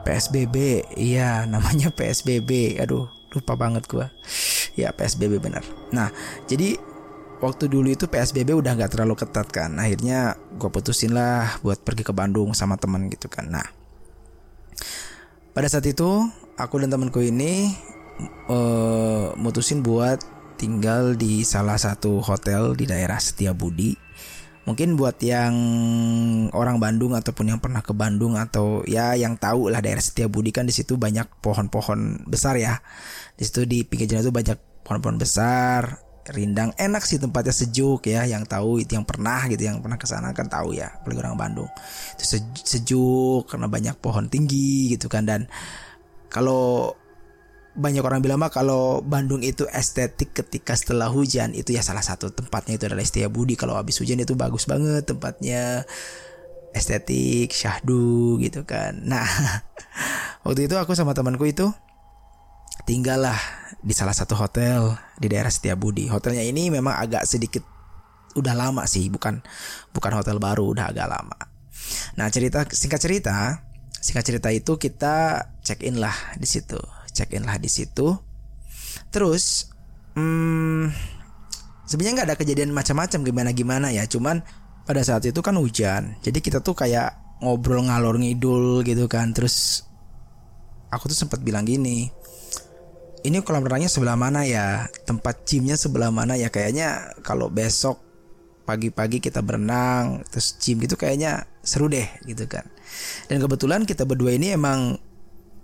PSBB 0.01 0.87
iya 0.97 1.45
namanya 1.45 1.93
PSBB 1.93 2.81
aduh 2.81 3.05
lupa 3.31 3.53
banget 3.53 3.85
gua. 3.85 4.09
Ya 4.73 4.89
PSBB 4.91 5.37
benar. 5.37 5.61
Nah 5.93 6.09
jadi 6.49 6.75
waktu 7.39 7.69
dulu 7.69 7.91
itu 7.91 8.09
PSBB 8.09 8.57
udah 8.57 8.73
nggak 8.77 8.97
terlalu 8.97 9.15
ketat 9.17 9.47
kan. 9.49 9.77
Akhirnya 9.77 10.35
gue 10.57 10.69
putusin 10.69 11.13
lah 11.13 11.57
buat 11.61 11.81
pergi 11.81 12.03
ke 12.07 12.13
Bandung 12.13 12.51
sama 12.57 12.77
temen 12.77 13.09
gitu 13.09 13.29
kan. 13.29 13.49
Nah 13.49 13.65
pada 15.57 15.65
saat 15.65 15.89
itu 15.89 16.29
aku 16.57 16.77
dan 16.81 16.93
temanku 16.93 17.17
ini 17.17 17.73
uh, 18.45 19.33
mutusin 19.37 19.81
buat 19.81 20.21
tinggal 20.57 21.17
di 21.17 21.41
salah 21.45 21.77
satu 21.77 22.21
hotel 22.21 22.73
di 22.77 22.85
daerah 22.89 23.17
Setiabudi 23.17 23.93
mungkin 24.67 24.99
buat 24.99 25.15
yang 25.23 25.55
orang 26.51 26.77
Bandung 26.77 27.15
ataupun 27.15 27.55
yang 27.55 27.59
pernah 27.63 27.79
ke 27.79 27.95
Bandung 27.95 28.35
atau 28.35 28.83
ya 28.83 29.15
yang 29.15 29.39
tahu 29.39 29.71
lah 29.71 29.79
daerah 29.79 30.03
Setiabudi 30.03 30.51
kan 30.51 30.67
di 30.67 30.75
situ 30.75 30.99
banyak 30.99 31.39
pohon-pohon 31.39 32.27
besar 32.27 32.59
ya. 32.59 32.83
Di 33.39 33.47
situ 33.47 33.63
di 33.63 33.87
pinggir 33.87 34.11
jalan 34.11 34.27
itu 34.27 34.35
banyak 34.35 34.57
pohon-pohon 34.83 35.15
besar 35.15 36.03
Rindang. 36.27 36.75
Enak 36.75 37.03
sih 37.07 37.19
tempatnya 37.21 37.55
sejuk 37.55 38.03
ya 38.07 38.27
yang 38.27 38.43
tahu 38.43 38.83
itu 38.83 38.99
yang 38.99 39.07
pernah 39.07 39.47
gitu 39.47 39.63
yang 39.63 39.79
pernah 39.79 39.95
ke 39.95 40.03
sana 40.03 40.35
kan 40.35 40.51
tahu 40.51 40.75
ya 40.75 40.91
apalagi 40.99 41.19
orang 41.23 41.39
Bandung. 41.39 41.71
Itu 42.19 42.43
sejuk 42.63 43.47
karena 43.47 43.71
banyak 43.71 43.95
pohon 44.03 44.27
tinggi 44.27 44.91
gitu 44.91 45.07
kan 45.07 45.23
dan 45.23 45.47
kalau 46.27 46.95
banyak 47.77 48.01
orang 48.01 48.25
bilang 48.25 48.41
mah 48.41 48.49
kalau 48.49 49.05
Bandung 49.05 49.45
itu 49.45 49.69
estetik 49.69 50.33
ketika 50.33 50.73
setelah 50.73 51.13
hujan 51.13 51.53
itu 51.53 51.77
ya 51.77 51.85
salah 51.85 52.01
satu 52.01 52.33
tempatnya 52.33 52.75
itu 52.75 52.89
adalah 52.89 53.05
Setia 53.05 53.29
Budi. 53.29 53.53
Kalau 53.53 53.77
habis 53.77 54.01
hujan 54.01 54.17
itu 54.17 54.33
bagus 54.33 54.65
banget 54.65 55.05
tempatnya. 55.05 55.85
Estetik 56.75 57.55
syahdu 57.55 58.37
gitu 58.43 58.67
kan. 58.67 59.01
Nah 59.05 59.25
waktu 60.45 60.67
itu 60.67 60.75
aku 60.75 60.93
sama 60.93 61.15
temanku 61.15 61.47
itu 61.47 61.69
tinggallah 62.87 63.35
di 63.83 63.91
salah 63.91 64.15
satu 64.15 64.39
hotel 64.39 64.95
di 65.19 65.27
daerah 65.27 65.51
Setiabudi. 65.51 66.07
Hotelnya 66.07 66.41
ini 66.41 66.71
memang 66.71 66.95
agak 66.95 67.27
sedikit 67.27 67.61
udah 68.39 68.55
lama 68.55 68.87
sih, 68.87 69.11
bukan 69.11 69.43
bukan 69.91 70.11
hotel 70.15 70.39
baru, 70.39 70.71
udah 70.71 70.95
agak 70.95 71.11
lama. 71.11 71.35
Nah 72.15 72.31
cerita 72.31 72.63
singkat 72.71 73.03
cerita, 73.03 73.59
singkat 73.99 74.23
cerita 74.23 74.47
itu 74.55 74.79
kita 74.79 75.43
check 75.67 75.83
in 75.83 75.99
lah 75.99 76.15
di 76.39 76.47
situ, 76.47 76.79
check 77.11 77.35
in 77.35 77.43
lah 77.43 77.59
di 77.59 77.67
situ. 77.67 78.15
Terus, 79.11 79.67
hmm, 80.15 80.87
sebenarnya 81.83 82.23
nggak 82.23 82.27
ada 82.31 82.37
kejadian 82.39 82.71
macam-macam 82.71 83.19
gimana 83.27 83.49
gimana 83.51 83.87
ya, 83.91 84.07
cuman 84.07 84.41
pada 84.87 85.03
saat 85.03 85.27
itu 85.27 85.43
kan 85.43 85.59
hujan, 85.59 86.15
jadi 86.23 86.39
kita 86.39 86.63
tuh 86.63 86.71
kayak 86.71 87.19
ngobrol 87.43 87.83
ngalor 87.83 88.15
ngidul 88.15 88.81
gitu 88.87 89.11
kan, 89.11 89.35
terus 89.35 89.83
aku 90.87 91.11
tuh 91.11 91.17
sempat 91.17 91.43
bilang 91.43 91.67
gini, 91.67 92.07
ini 93.27 93.43
kolam 93.43 93.67
renangnya 93.67 93.91
sebelah 93.91 94.15
mana 94.15 94.47
ya, 94.47 94.87
tempat 95.03 95.43
gymnya 95.43 95.75
sebelah 95.75 96.09
mana 96.09 96.39
ya, 96.39 96.47
kayaknya 96.47 97.11
kalau 97.27 97.51
besok 97.51 97.99
pagi-pagi 98.67 99.23
kita 99.23 99.39
berenang 99.39 100.27
terus 100.27 100.59
gym 100.59 100.83
gitu 100.83 100.99
kayaknya 100.99 101.47
seru 101.63 101.87
deh 101.87 102.03
gitu 102.27 102.43
kan. 102.51 102.67
Dan 103.31 103.39
kebetulan 103.39 103.87
kita 103.87 104.03
berdua 104.03 104.35
ini 104.35 104.51
emang 104.51 104.99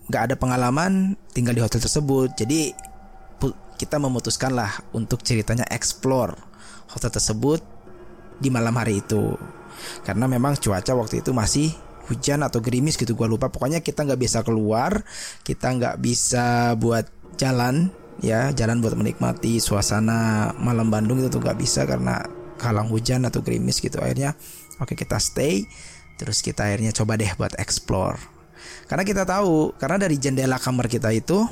nggak 0.07 0.23
ada 0.31 0.35
pengalaman 0.39 1.19
tinggal 1.35 1.51
di 1.51 1.59
hotel 1.59 1.83
tersebut. 1.83 2.31
Jadi 2.39 2.71
kita 3.75 3.99
memutuskan 3.99 4.55
lah 4.55 4.71
untuk 4.95 5.19
ceritanya 5.19 5.67
explore 5.67 6.31
hotel 6.95 7.11
tersebut 7.11 7.59
di 8.39 8.47
malam 8.47 8.75
hari 8.79 9.03
itu. 9.03 9.35
Karena 10.07 10.31
memang 10.31 10.55
cuaca 10.55 10.95
waktu 10.95 11.19
itu 11.19 11.35
masih 11.35 11.75
hujan 12.07 12.39
atau 12.39 12.63
gerimis 12.63 12.95
gitu 12.95 13.19
gue 13.19 13.27
lupa. 13.27 13.51
Pokoknya 13.51 13.83
kita 13.83 14.07
nggak 14.07 14.19
bisa 14.19 14.39
keluar 14.47 15.03
kita 15.43 15.75
nggak 15.75 15.95
bisa 15.99 16.71
buat 16.79 17.22
jalan 17.35 17.91
ya 18.21 18.53
jalan 18.53 18.79
buat 18.79 18.93
menikmati 18.93 19.57
suasana 19.57 20.51
malam 20.61 20.87
Bandung 20.93 21.19
itu 21.19 21.33
tuh 21.33 21.41
nggak 21.41 21.57
bisa 21.59 21.83
karena 21.83 22.23
halang 22.61 22.87
hujan 22.87 23.27
atau 23.27 23.43
gerimis 23.43 23.81
gitu. 23.83 23.99
Akhirnya 23.99 24.37
oke 24.79 24.93
kita 24.93 25.17
stay 25.17 25.65
terus 26.15 26.39
kita 26.45 26.69
akhirnya 26.69 26.93
coba 26.93 27.17
deh 27.19 27.31
buat 27.35 27.57
explore. 27.59 28.19
Karena 28.87 29.03
kita 29.03 29.23
tahu 29.27 29.75
karena 29.79 29.97
dari 29.99 30.15
jendela 30.19 30.59
kamar 30.59 30.87
kita 30.87 31.09
itu 31.11 31.43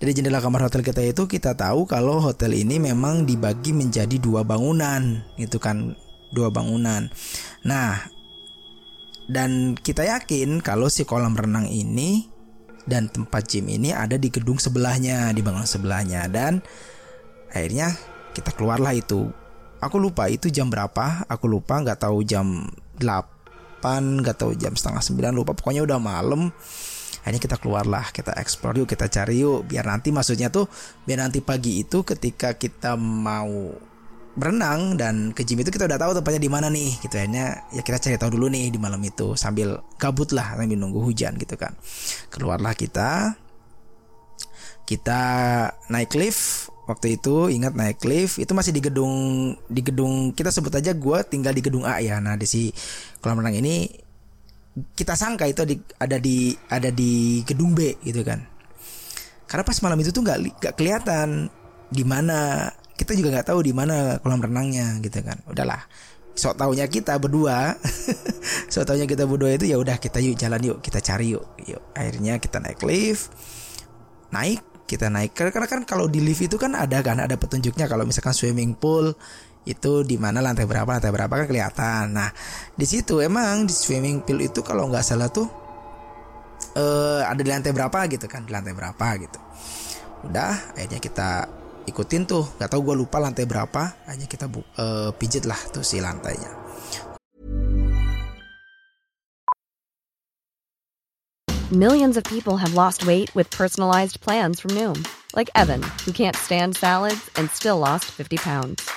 dari 0.00 0.16
jendela 0.16 0.40
kamar 0.40 0.64
hotel 0.64 0.80
kita 0.80 1.04
itu 1.04 1.28
kita 1.28 1.52
tahu 1.52 1.84
kalau 1.84 2.24
hotel 2.24 2.56
ini 2.56 2.80
memang 2.80 3.28
dibagi 3.28 3.76
menjadi 3.76 4.16
dua 4.16 4.48
bangunan 4.48 5.20
gitu 5.36 5.60
kan 5.60 5.92
dua 6.32 6.48
bangunan. 6.48 7.12
Nah 7.68 8.08
dan 9.30 9.76
kita 9.76 10.08
yakin 10.08 10.64
kalau 10.64 10.88
si 10.88 11.04
kolam 11.04 11.36
renang 11.36 11.68
ini 11.68 12.29
dan 12.88 13.10
tempat 13.10 13.44
gym 13.48 13.68
ini 13.68 13.92
ada 13.92 14.16
di 14.16 14.32
gedung 14.32 14.56
sebelahnya 14.56 15.32
di 15.34 15.40
bangunan 15.44 15.68
sebelahnya. 15.68 16.26
Dan 16.30 16.60
akhirnya 17.50 17.92
kita 18.32 18.54
keluarlah 18.54 18.94
itu. 18.96 19.28
Aku 19.80 19.96
lupa 19.96 20.28
itu 20.28 20.52
jam 20.52 20.68
berapa. 20.68 21.24
Aku 21.28 21.48
lupa 21.48 21.80
nggak 21.80 22.04
tahu 22.04 22.20
jam 22.24 22.68
8 23.00 24.20
nggak 24.20 24.36
tahu 24.36 24.52
jam 24.56 24.76
setengah 24.76 25.32
9 25.32 25.36
lupa. 25.36 25.56
Pokoknya 25.56 25.84
udah 25.84 25.98
malam. 26.00 26.52
Akhirnya 27.20 27.40
kita 27.40 27.56
keluarlah 27.60 28.08
kita 28.16 28.32
explore 28.40 28.80
yuk 28.80 28.88
kita 28.88 29.08
cari 29.08 29.40
yuk. 29.44 29.68
Biar 29.68 29.88
nanti 29.88 30.12
maksudnya 30.12 30.48
tuh 30.48 30.68
biar 31.04 31.24
nanti 31.24 31.44
pagi 31.44 31.84
itu 31.84 32.04
ketika 32.04 32.56
kita 32.56 32.96
mau 32.96 33.72
berenang 34.40 34.96
dan 34.96 35.36
ke 35.36 35.44
gym 35.44 35.60
itu 35.60 35.68
kita 35.68 35.84
udah 35.84 36.00
tahu 36.00 36.16
tempatnya 36.16 36.40
di 36.40 36.50
mana 36.50 36.66
nih 36.72 36.96
gitu. 37.04 37.14
Akhirnya 37.14 37.68
ya 37.70 37.84
kita 37.84 38.00
cari 38.00 38.16
tahu 38.16 38.40
dulu 38.40 38.48
nih 38.48 38.72
di 38.72 38.78
malam 38.80 38.98
itu 39.04 39.36
sambil 39.36 39.84
gabut 40.00 40.32
lah 40.32 40.56
sambil 40.56 40.80
nunggu 40.80 41.04
hujan 41.04 41.36
gitu 41.36 41.60
kan. 41.60 41.76
Keluarlah 42.32 42.72
kita. 42.72 43.36
Kita 44.88 45.22
naik 45.92 46.16
lift. 46.16 46.72
Waktu 46.90 47.22
itu 47.22 47.46
ingat 47.54 47.78
naik 47.78 48.02
lift 48.02 48.42
itu 48.42 48.50
masih 48.50 48.74
di 48.74 48.82
gedung 48.82 49.14
di 49.70 49.78
gedung 49.78 50.34
kita 50.34 50.50
sebut 50.50 50.74
aja 50.74 50.90
gue 50.90 51.18
tinggal 51.28 51.54
di 51.54 51.62
gedung 51.62 51.86
A 51.86 52.02
ya. 52.02 52.18
Nah 52.18 52.34
di 52.34 52.48
si 52.50 52.74
kolam 53.22 53.38
renang 53.38 53.62
ini 53.62 53.86
kita 54.98 55.14
sangka 55.14 55.46
itu 55.46 55.62
di 55.62 55.78
ada 56.02 56.18
di 56.18 56.50
ada 56.66 56.90
di 56.90 57.44
gedung 57.46 57.78
B 57.78 57.94
gitu 58.02 58.26
kan. 58.26 58.42
Karena 59.46 59.62
pas 59.62 59.78
malam 59.86 59.98
itu 60.02 60.10
tuh 60.10 60.22
nggak 60.26 60.38
nggak 60.58 60.74
kelihatan 60.74 61.46
di 61.90 62.02
mana 62.06 62.70
kita 63.00 63.16
juga 63.16 63.32
nggak 63.32 63.48
tahu 63.48 63.64
di 63.64 63.72
mana 63.72 64.20
kolam 64.20 64.44
renangnya 64.44 65.00
gitu 65.00 65.24
kan. 65.24 65.40
Udahlah. 65.48 65.80
Sok 66.36 66.60
taunya 66.60 66.86
kita 66.86 67.16
berdua 67.16 67.74
sok 68.72 68.84
taunya 68.86 69.08
kita 69.08 69.24
berdua 69.24 69.56
itu 69.56 69.66
ya 69.66 69.76
udah 69.76 69.98
kita 69.98 70.22
yuk 70.22 70.38
jalan 70.38 70.60
yuk 70.60 70.78
kita 70.84 71.00
cari 71.00 71.32
yuk. 71.32 71.44
Yuk 71.64 71.80
akhirnya 71.96 72.36
kita 72.36 72.60
naik 72.60 72.84
lift. 72.84 73.32
Naik 74.28 74.60
kita 74.84 75.08
naik. 75.08 75.32
Karena 75.32 75.64
kan 75.64 75.80
kalau 75.88 76.12
di 76.12 76.20
lift 76.20 76.44
itu 76.44 76.60
kan 76.60 76.76
ada 76.76 77.00
kan 77.00 77.24
ada 77.24 77.40
petunjuknya. 77.40 77.88
Kalau 77.88 78.04
misalkan 78.04 78.36
swimming 78.36 78.76
pool 78.76 79.16
itu 79.64 80.04
di 80.04 80.16
mana 80.16 80.40
lantai 80.44 80.64
berapa 80.68 80.88
lantai 80.88 81.08
berapa 81.08 81.32
kan 81.32 81.46
kelihatan. 81.48 82.04
Nah 82.12 82.30
di 82.76 82.84
situ 82.84 83.24
emang 83.24 83.64
di 83.64 83.72
swimming 83.72 84.20
pool 84.20 84.44
itu 84.44 84.60
kalau 84.60 84.92
nggak 84.92 85.04
salah 85.04 85.32
tuh 85.32 85.48
uh, 86.76 87.24
ada 87.24 87.40
di 87.40 87.48
lantai 87.48 87.72
berapa 87.72 87.98
gitu 88.12 88.28
kan 88.28 88.44
di 88.44 88.52
lantai 88.52 88.76
berapa 88.76 89.06
gitu. 89.20 89.40
Udah 90.28 90.76
akhirnya 90.76 91.00
kita 91.00 91.59
ikutin 91.90 92.22
tuh 92.30 92.46
nggak 92.56 92.70
tahu 92.70 92.80
gue 92.86 93.02
lupa 93.02 93.18
lantai 93.18 93.44
berapa 93.44 94.06
hanya 94.06 94.30
kita 94.30 94.46
uh, 94.78 95.10
pijit 95.18 95.44
lah 95.44 95.58
tuh 95.74 95.82
si 95.82 95.98
lantainya 95.98 96.60
Millions 101.70 102.16
of 102.18 102.24
people 102.24 102.56
have 102.58 102.74
lost 102.74 103.06
weight 103.06 103.30
with 103.38 103.46
personalized 103.54 104.18
plans 104.18 104.58
from 104.58 104.74
Noom, 104.74 105.06
like 105.36 105.48
Evan, 105.54 105.78
who 106.04 106.10
can't 106.10 106.34
stand 106.34 106.74
salads 106.74 107.30
and 107.36 107.48
still 107.48 107.78
lost 107.78 108.10
50 108.10 108.38
pounds. 108.38 108.90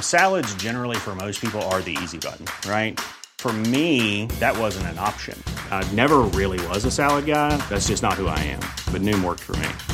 Salads, 0.00 0.48
generally, 0.54 0.96
for 0.96 1.14
most 1.14 1.38
people, 1.38 1.60
are 1.68 1.82
the 1.82 1.92
easy 2.00 2.16
button, 2.16 2.46
right? 2.64 2.98
For 3.36 3.52
me, 3.52 4.24
that 4.40 4.56
wasn't 4.56 4.86
an 4.86 4.98
option. 4.98 5.36
I 5.70 5.84
never 5.92 6.20
really 6.32 6.56
was 6.68 6.86
a 6.86 6.90
salad 6.90 7.26
guy. 7.26 7.58
That's 7.68 7.88
just 7.88 8.02
not 8.02 8.14
who 8.14 8.28
I 8.28 8.38
am. 8.40 8.64
But 8.90 9.02
Noom 9.02 9.22
worked 9.22 9.42
for 9.44 9.52
me. 9.60 9.93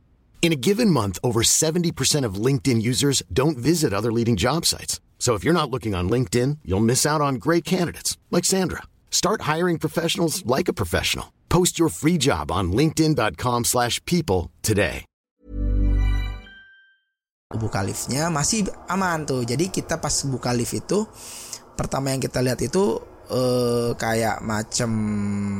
In 0.41 0.51
a 0.51 0.57
given 0.57 0.89
month, 0.89 1.19
over 1.23 1.43
70% 1.43 2.25
of 2.25 2.45
LinkedIn 2.45 2.81
users 2.81 3.21
don't 3.31 3.59
visit 3.59 3.93
other 3.93 4.11
leading 4.11 4.35
job 4.35 4.65
sites. 4.65 4.99
So 5.19 5.35
if 5.35 5.43
you're 5.43 5.53
not 5.53 5.69
looking 5.69 5.93
on 5.93 6.09
LinkedIn, 6.09 6.57
you'll 6.65 6.79
miss 6.79 7.05
out 7.05 7.21
on 7.21 7.35
great 7.35 7.63
candidates 7.63 8.17
like 8.31 8.43
Sandra. 8.43 8.81
Start 9.11 9.41
hiring 9.41 9.77
professionals 9.77 10.43
like 10.47 10.67
a 10.67 10.73
professional. 10.73 11.31
Post 11.47 11.77
your 11.77 11.89
free 11.89 12.17
job 12.17 12.51
on 12.51 12.71
linkedin.com/people 12.73 14.49
today. 14.63 15.05
buka 17.51 17.83
liftnya 17.83 18.31
masih 18.31 18.67
aman 18.87 19.27
tuh 19.27 19.43
jadi 19.43 19.67
kita 19.67 19.99
pas 19.99 20.23
buka 20.27 20.55
lift 20.55 20.71
itu 20.71 21.03
pertama 21.75 22.15
yang 22.15 22.23
kita 22.23 22.39
lihat 22.39 22.59
itu 22.63 23.03
eh, 23.31 23.89
kayak 23.95 24.43
macam 24.43 24.91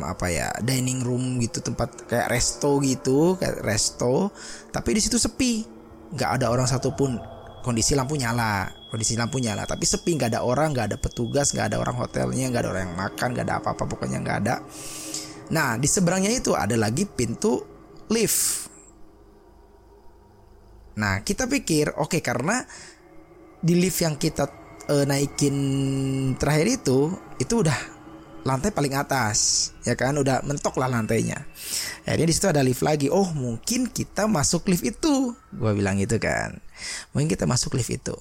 apa 0.03 0.27
ya 0.27 0.47
dining 0.59 1.01
room 1.01 1.39
gitu 1.39 1.63
tempat 1.63 2.05
kayak 2.05 2.27
resto 2.27 2.83
gitu 2.83 3.39
kayak 3.39 3.63
resto 3.63 4.29
tapi 4.69 4.99
di 4.99 5.01
situ 5.01 5.15
sepi. 5.15 5.63
Nggak 6.11 6.31
ada 6.41 6.51
orang 6.51 6.67
satupun. 6.67 7.15
Kondisi 7.61 7.93
lampu 7.93 8.17
nyala 8.17 8.67
kondisi 8.91 9.15
lampu 9.15 9.39
nyala. 9.39 9.63
Tapi 9.63 9.87
sepi 9.87 10.19
nggak 10.19 10.35
ada 10.35 10.41
orang 10.43 10.75
nggak 10.75 10.87
ada 10.91 10.97
petugas 10.99 11.55
nggak 11.55 11.71
ada 11.71 11.77
orang 11.79 11.95
hotelnya 11.95 12.51
nggak 12.51 12.61
ada 12.67 12.69
orang 12.75 12.83
yang 12.91 12.97
makan 12.99 13.27
nggak 13.31 13.45
ada 13.47 13.55
apa-apa 13.63 13.83
pokoknya 13.87 14.19
nggak 14.19 14.37
ada. 14.43 14.55
Nah 15.55 15.79
di 15.79 15.87
seberangnya 15.87 16.35
itu 16.35 16.51
ada 16.51 16.75
lagi 16.75 17.07
pintu 17.07 17.63
lift. 18.11 18.67
Nah, 20.99 21.23
kita 21.23 21.47
pikir 21.47 21.95
oke 21.95 22.19
okay, 22.19 22.21
karena 22.21 22.59
di 23.63 23.79
lift 23.79 24.03
yang 24.03 24.19
kita 24.19 24.45
uh, 24.91 25.05
naikin 25.07 25.55
terakhir 26.35 26.83
itu 26.83 27.15
itu 27.41 27.65
udah 27.65 27.75
lantai 28.41 28.73
paling 28.73 28.93
atas, 28.97 29.69
ya 29.85 29.93
kan? 29.93 30.17
Udah 30.17 30.41
mentok 30.45 30.77
lah 30.81 30.89
lantainya. 30.89 31.45
Akhirnya 32.05 32.27
di 32.29 32.33
situ 32.33 32.47
ada 32.49 32.61
lift 32.65 32.81
lagi. 32.81 33.09
Oh, 33.09 33.29
mungkin 33.33 33.89
kita 33.89 34.25
masuk 34.25 34.69
lift 34.69 34.85
itu. 34.85 35.33
Gua 35.53 35.73
bilang 35.73 35.97
gitu 36.01 36.17
kan. 36.17 36.57
Mungkin 37.13 37.29
kita 37.29 37.45
masuk 37.45 37.77
lift 37.77 37.93
itu. 37.93 38.17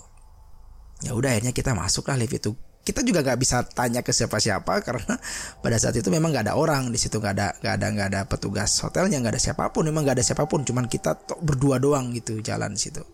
Ya 1.01 1.17
udah 1.17 1.33
akhirnya 1.33 1.57
kita 1.57 1.73
masuk 1.73 2.09
lah 2.13 2.21
lift 2.21 2.37
itu 2.37 2.53
kita 2.81 3.05
juga 3.05 3.21
nggak 3.21 3.39
bisa 3.39 3.61
tanya 3.69 4.01
ke 4.01 4.11
siapa-siapa 4.11 4.81
karena 4.87 5.15
pada 5.61 5.77
saat 5.77 5.95
itu 6.01 6.09
memang 6.09 6.33
nggak 6.33 6.51
ada 6.51 6.55
orang 6.57 6.89
di 6.89 6.99
situ 6.99 7.21
nggak 7.21 7.35
ada 7.37 7.49
nggak 7.61 7.75
ada 7.77 7.87
nggak 7.93 8.09
ada 8.13 8.21
petugas 8.25 8.73
hotelnya 8.81 9.21
nggak 9.21 9.37
ada 9.37 9.43
siapa 9.43 9.69
pun 9.69 9.85
memang 9.87 10.03
nggak 10.03 10.17
ada 10.21 10.25
siapa 10.25 10.49
pun 10.49 10.65
cuman 10.65 10.89
kita 10.89 11.15
berdua 11.45 11.77
doang 11.77 12.11
gitu 12.17 12.41
jalan 12.41 12.73
situ 12.75 13.05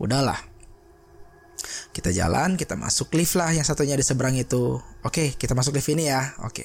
udahlah 0.00 0.55
kita 1.90 2.12
jalan 2.12 2.54
kita 2.54 2.76
masuk 2.76 3.12
lift 3.16 3.34
lah 3.34 3.50
yang 3.52 3.64
satunya 3.64 3.96
di 3.96 4.04
seberang 4.04 4.36
itu. 4.36 4.78
Oke 5.02 5.34
kita 5.34 5.56
masuk 5.56 5.76
lift 5.76 5.88
ini 5.90 6.08
ya. 6.08 6.36
Oke. 6.44 6.64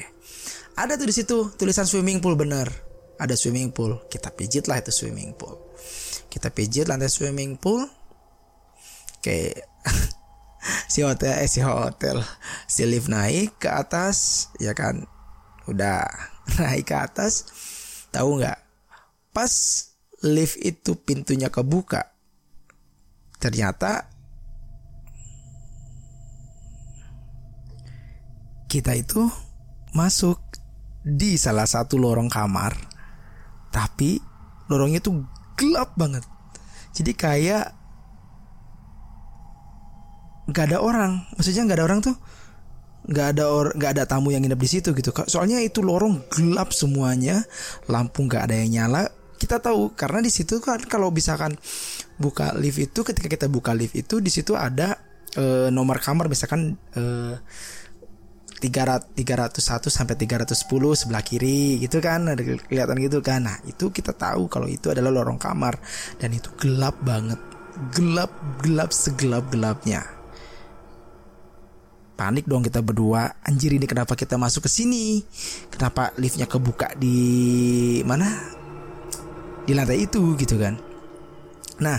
Ada 0.76 0.96
tuh 0.96 1.08
di 1.08 1.16
situ 1.16 1.38
tulisan 1.56 1.88
swimming 1.88 2.24
pool 2.24 2.36
bener. 2.36 2.68
Ada 3.20 3.38
swimming 3.38 3.72
pool. 3.72 4.02
Kita 4.08 4.34
pijit 4.34 4.68
lah 4.68 4.80
itu 4.80 4.92
swimming 4.92 5.36
pool. 5.36 5.58
Kita 6.32 6.52
pijit 6.52 6.88
lantai 6.88 7.12
swimming 7.12 7.60
pool. 7.60 7.88
Kayak 9.22 9.68
si 10.94 11.06
hotel 11.06 11.44
eh 11.44 11.50
si 11.50 11.62
hotel. 11.64 12.20
Si 12.68 12.84
lift 12.88 13.12
naik 13.12 13.60
ke 13.62 13.70
atas 13.70 14.50
ya 14.60 14.76
kan? 14.76 15.08
Udah. 15.70 16.04
Naik 16.58 16.90
ke 16.90 16.96
atas. 16.98 17.48
Tahu 18.10 18.42
nggak? 18.42 18.60
Pas 19.32 19.54
lift 20.26 20.58
itu 20.60 20.98
pintunya 21.00 21.48
kebuka 21.48 22.12
ternyata 23.42 24.11
kita 28.72 28.96
itu 28.96 29.28
masuk 29.92 30.40
di 31.04 31.36
salah 31.36 31.68
satu 31.68 32.00
lorong 32.00 32.32
kamar 32.32 32.72
tapi 33.76 34.24
lorongnya 34.72 35.04
tuh 35.04 35.28
gelap 35.60 35.92
banget. 36.00 36.24
Jadi 36.96 37.12
kayak 37.12 37.66
nggak 40.48 40.66
ada 40.72 40.80
orang. 40.80 41.28
Maksudnya 41.36 41.68
nggak 41.68 41.78
ada 41.80 41.86
orang 41.88 42.00
tuh 42.00 42.16
nggak 43.02 43.28
ada 43.36 43.44
or 43.50 43.74
nggak 43.76 43.92
ada 43.98 44.04
tamu 44.06 44.30
yang 44.30 44.46
nginep 44.46 44.62
di 44.62 44.70
situ 44.70 44.94
gitu 44.94 45.10
soalnya 45.26 45.58
itu 45.58 45.82
lorong 45.82 46.22
gelap 46.30 46.70
semuanya 46.70 47.42
lampu 47.90 48.24
nggak 48.24 48.48
ada 48.48 48.56
yang 48.56 48.72
nyala. 48.72 49.04
Kita 49.42 49.58
tahu 49.58 49.98
karena 49.98 50.22
di 50.22 50.30
situ 50.30 50.62
kan 50.62 50.78
kalau 50.86 51.10
misalkan 51.10 51.58
buka 52.22 52.54
lift 52.54 52.78
itu 52.78 53.02
ketika 53.02 53.26
kita 53.26 53.50
buka 53.50 53.74
lift 53.74 53.98
itu 53.98 54.22
di 54.22 54.30
situ 54.30 54.54
ada 54.54 55.02
e, 55.34 55.74
nomor 55.74 55.98
kamar. 55.98 56.30
Misalkan 56.30 56.78
e, 56.94 57.04
300 58.62 59.18
301 59.18 59.90
sampai 59.90 60.14
310 60.14 60.70
sebelah 60.94 61.26
kiri 61.26 61.82
gitu 61.82 61.98
kan 61.98 62.30
ada 62.30 62.42
kelihatan 62.46 62.98
gitu 63.02 63.20
kan. 63.26 63.50
Nah 63.50 63.58
itu 63.66 63.90
kita 63.90 64.14
tahu 64.14 64.46
kalau 64.46 64.70
itu 64.70 64.94
adalah 64.94 65.10
lorong 65.10 65.42
kamar 65.42 65.82
dan 66.22 66.30
itu 66.30 66.54
gelap 66.62 66.94
banget. 67.02 67.42
Gelap 67.90 68.30
gelap 68.62 68.94
segelap 68.94 69.50
gelapnya. 69.50 70.06
Panik 72.14 72.46
dong 72.46 72.62
kita 72.62 72.86
berdua. 72.86 73.34
Anjir 73.42 73.74
ini 73.74 73.90
kenapa 73.90 74.14
kita 74.14 74.38
masuk 74.38 74.70
ke 74.70 74.70
sini? 74.70 75.26
Kenapa 75.74 76.14
liftnya 76.22 76.46
kebuka 76.46 76.94
di 76.94 77.18
mana? 78.06 78.30
Di 79.66 79.74
lantai 79.74 80.06
itu 80.06 80.38
gitu 80.38 80.62
kan. 80.62 80.78
Nah 81.82 81.98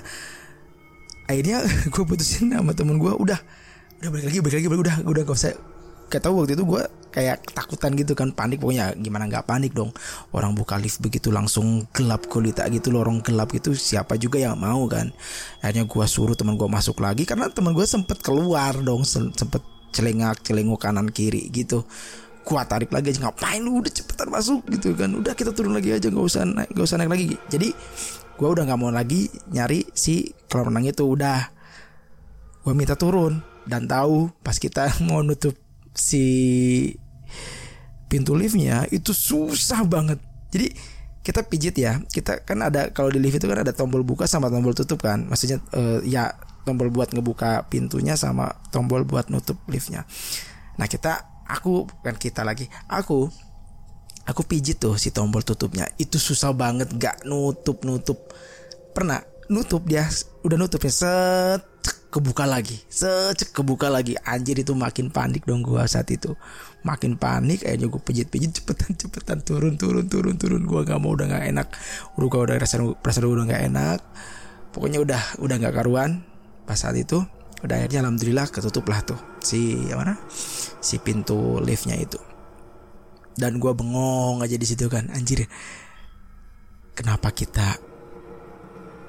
akhirnya 1.27 1.66
gue 1.92 2.05
putusin 2.07 2.55
sama 2.55 2.70
temen 2.70 3.03
gue 3.03 3.11
udah 3.11 3.40
udah 4.03 4.11
balik 4.11 4.27
lagi 4.31 4.38
balik 4.42 4.57
lagi 4.59 4.68
balik 4.70 4.83
udah 4.83 4.96
udah 5.07 5.22
gak 5.27 5.38
usah 5.38 5.55
kayak 6.12 6.29
tahu 6.29 6.44
waktu 6.44 6.61
itu 6.61 6.68
gue 6.68 6.83
kayak 7.09 7.40
ketakutan 7.48 7.96
gitu 7.96 8.12
kan 8.12 8.29
panik. 8.37 8.61
Pokoknya 8.61 8.92
gimana 9.01 9.25
nggak 9.25 9.48
panik 9.48 9.72
dong. 9.72 9.96
Orang 10.37 10.53
buka 10.53 10.77
lift 10.77 11.01
begitu 11.01 11.33
langsung 11.33 11.88
gelap 11.96 12.29
kulita 12.29 12.68
gitu 12.68 12.92
lorong 12.92 13.25
gelap 13.25 13.48
gitu. 13.57 13.72
Siapa 13.72 14.20
juga 14.20 14.37
yang 14.37 14.61
mau 14.61 14.85
kan? 14.85 15.09
Akhirnya 15.64 15.88
gue 15.88 16.05
suruh 16.05 16.37
teman 16.37 16.61
gue 16.61 16.68
masuk 16.68 17.01
lagi 17.01 17.25
karena 17.25 17.48
teman 17.48 17.72
gue 17.72 17.88
sempet 17.88 18.20
keluar 18.20 18.77
dong 18.85 19.09
sempet 19.09 19.64
celengak 19.96 20.44
celenguk 20.44 20.77
kanan 20.77 21.09
kiri 21.09 21.48
gitu. 21.48 21.88
Kuat 22.42 22.68
tarik 22.68 22.92
lagi 22.92 23.16
aja 23.16 23.31
ngapain 23.31 23.62
lu? 23.64 23.81
Udah 23.81 23.92
cepetan 23.92 24.29
masuk 24.29 24.68
gitu 24.68 24.92
kan. 24.92 25.09
Udah 25.16 25.33
kita 25.33 25.57
turun 25.57 25.72
lagi 25.72 25.96
aja 25.96 26.12
nggak 26.12 26.27
usah 26.29 26.44
naik 26.44 26.68
nggak 26.77 26.85
usah 26.85 26.96
naik 27.01 27.11
lagi. 27.16 27.27
Jadi 27.48 27.68
gue 28.37 28.48
udah 28.48 28.68
nggak 28.68 28.81
mau 28.81 28.92
lagi 28.92 29.33
nyari 29.48 29.88
si 29.96 30.29
kolam 30.53 30.68
renang 30.68 30.92
itu. 30.92 31.09
Udah 31.09 31.48
gue 32.61 32.72
minta 32.77 33.01
turun. 33.01 33.40
Dan 33.62 33.87
tahu 33.87 34.27
pas 34.42 34.59
kita 34.59 34.90
mau 35.07 35.22
nutup 35.22 35.62
si 35.92 36.24
pintu 38.09 38.37
liftnya 38.37 38.85
itu 38.92 39.12
susah 39.16 39.85
banget 39.88 40.20
jadi 40.52 40.72
kita 41.22 41.46
pijit 41.46 41.78
ya 41.78 42.02
kita 42.11 42.42
kan 42.42 42.59
ada 42.66 42.90
kalau 42.90 43.09
di 43.09 43.22
lift 43.22 43.38
itu 43.38 43.46
kan 43.46 43.62
ada 43.62 43.70
tombol 43.70 44.02
buka 44.02 44.26
sama 44.26 44.50
tombol 44.50 44.74
tutup 44.74 45.00
kan 45.00 45.22
maksudnya 45.31 45.62
uh, 45.72 46.02
ya 46.02 46.35
tombol 46.62 46.88
buat 46.94 47.11
ngebuka 47.11 47.66
pintunya 47.66 48.14
sama 48.14 48.55
tombol 48.70 49.02
buat 49.02 49.28
nutup 49.28 49.59
liftnya. 49.66 50.07
Nah 50.78 50.87
kita, 50.87 51.42
aku 51.46 51.87
kan 52.00 52.16
kita 52.16 52.46
lagi, 52.46 52.70
aku, 52.87 53.28
aku 54.24 54.40
pijit 54.46 54.78
tuh 54.78 54.96
si 54.96 55.11
tombol 55.11 55.42
tutupnya. 55.42 55.90
Itu 55.98 56.16
susah 56.22 56.55
banget, 56.55 56.94
gak 56.96 57.26
nutup 57.26 57.83
nutup. 57.83 58.31
Pernah 58.94 59.20
nutup 59.50 59.85
dia, 59.85 60.07
udah 60.46 60.57
nutupnya 60.57 60.92
set 60.94 61.62
kebuka 62.12 62.44
lagi, 62.44 62.77
secek 62.92 63.57
kebuka 63.57 63.88
lagi. 63.88 64.12
Anjir 64.20 64.61
itu 64.61 64.77
makin 64.77 65.09
panik 65.09 65.48
dong 65.48 65.64
gua 65.64 65.88
saat 65.88 66.12
itu. 66.12 66.37
Makin 66.85 67.16
panik, 67.16 67.64
akhirnya 67.64 67.88
gue 67.88 68.03
pijit-pijit 68.03 68.61
cepetan 68.61 68.92
cepetan 68.98 69.40
turun 69.40 69.81
turun 69.81 70.05
turun 70.12 70.37
turun. 70.37 70.62
Gua 70.68 70.85
gak 70.85 71.01
mau 71.01 71.16
udah 71.16 71.27
gak 71.33 71.44
enak. 71.48 71.68
Udah 72.20 72.29
gua 72.29 72.40
udah 72.44 72.57
rasa 72.61 72.85
perasaan 73.01 73.33
udah 73.33 73.46
gak 73.48 73.62
enak. 73.72 74.01
Pokoknya 74.77 75.01
udah 75.01 75.22
udah 75.40 75.57
gak 75.57 75.75
karuan 75.81 76.20
pas 76.68 76.79
saat 76.79 76.94
itu 77.01 77.25
udah 77.62 77.79
akhirnya 77.79 78.03
alhamdulillah 78.03 78.46
ketutup 78.51 78.90
lah 78.90 79.07
tuh 79.07 79.18
si 79.38 79.87
mana 79.94 80.18
si 80.83 80.98
pintu 80.98 81.62
liftnya 81.62 81.94
itu 81.94 82.18
dan 83.38 83.62
gue 83.62 83.70
bengong 83.70 84.42
aja 84.42 84.59
di 84.59 84.66
situ 84.66 84.90
kan 84.90 85.07
anjir 85.14 85.46
kenapa 86.98 87.31
kita 87.31 87.79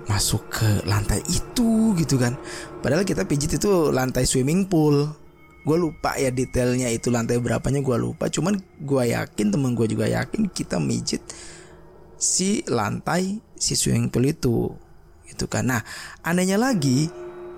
masuk 0.07 0.43
ke 0.51 0.67
lantai 0.87 1.23
itu 1.31 1.95
gitu 1.95 2.15
kan. 2.19 2.35
Padahal 2.83 3.07
kita 3.07 3.23
pijit 3.23 3.55
itu 3.55 3.91
lantai 3.91 4.27
swimming 4.27 4.67
pool. 4.67 5.09
Gue 5.63 5.79
lupa 5.79 6.19
ya 6.19 6.27
detailnya 6.27 6.91
itu 6.91 7.07
lantai 7.07 7.39
berapanya 7.39 7.79
gue 7.79 7.97
lupa. 7.99 8.27
Cuman 8.27 8.59
gue 8.59 9.03
yakin 9.15 9.47
temen 9.55 9.71
gue 9.73 9.87
juga 9.87 10.11
yakin 10.11 10.51
kita 10.51 10.75
mijit 10.79 11.23
si 12.19 12.63
lantai 12.67 13.39
si 13.55 13.75
swimming 13.79 14.11
pool 14.11 14.27
itu 14.27 14.71
itu 15.27 15.45
kan. 15.47 15.71
Nah 15.71 15.81
anehnya 16.23 16.59
lagi 16.59 17.07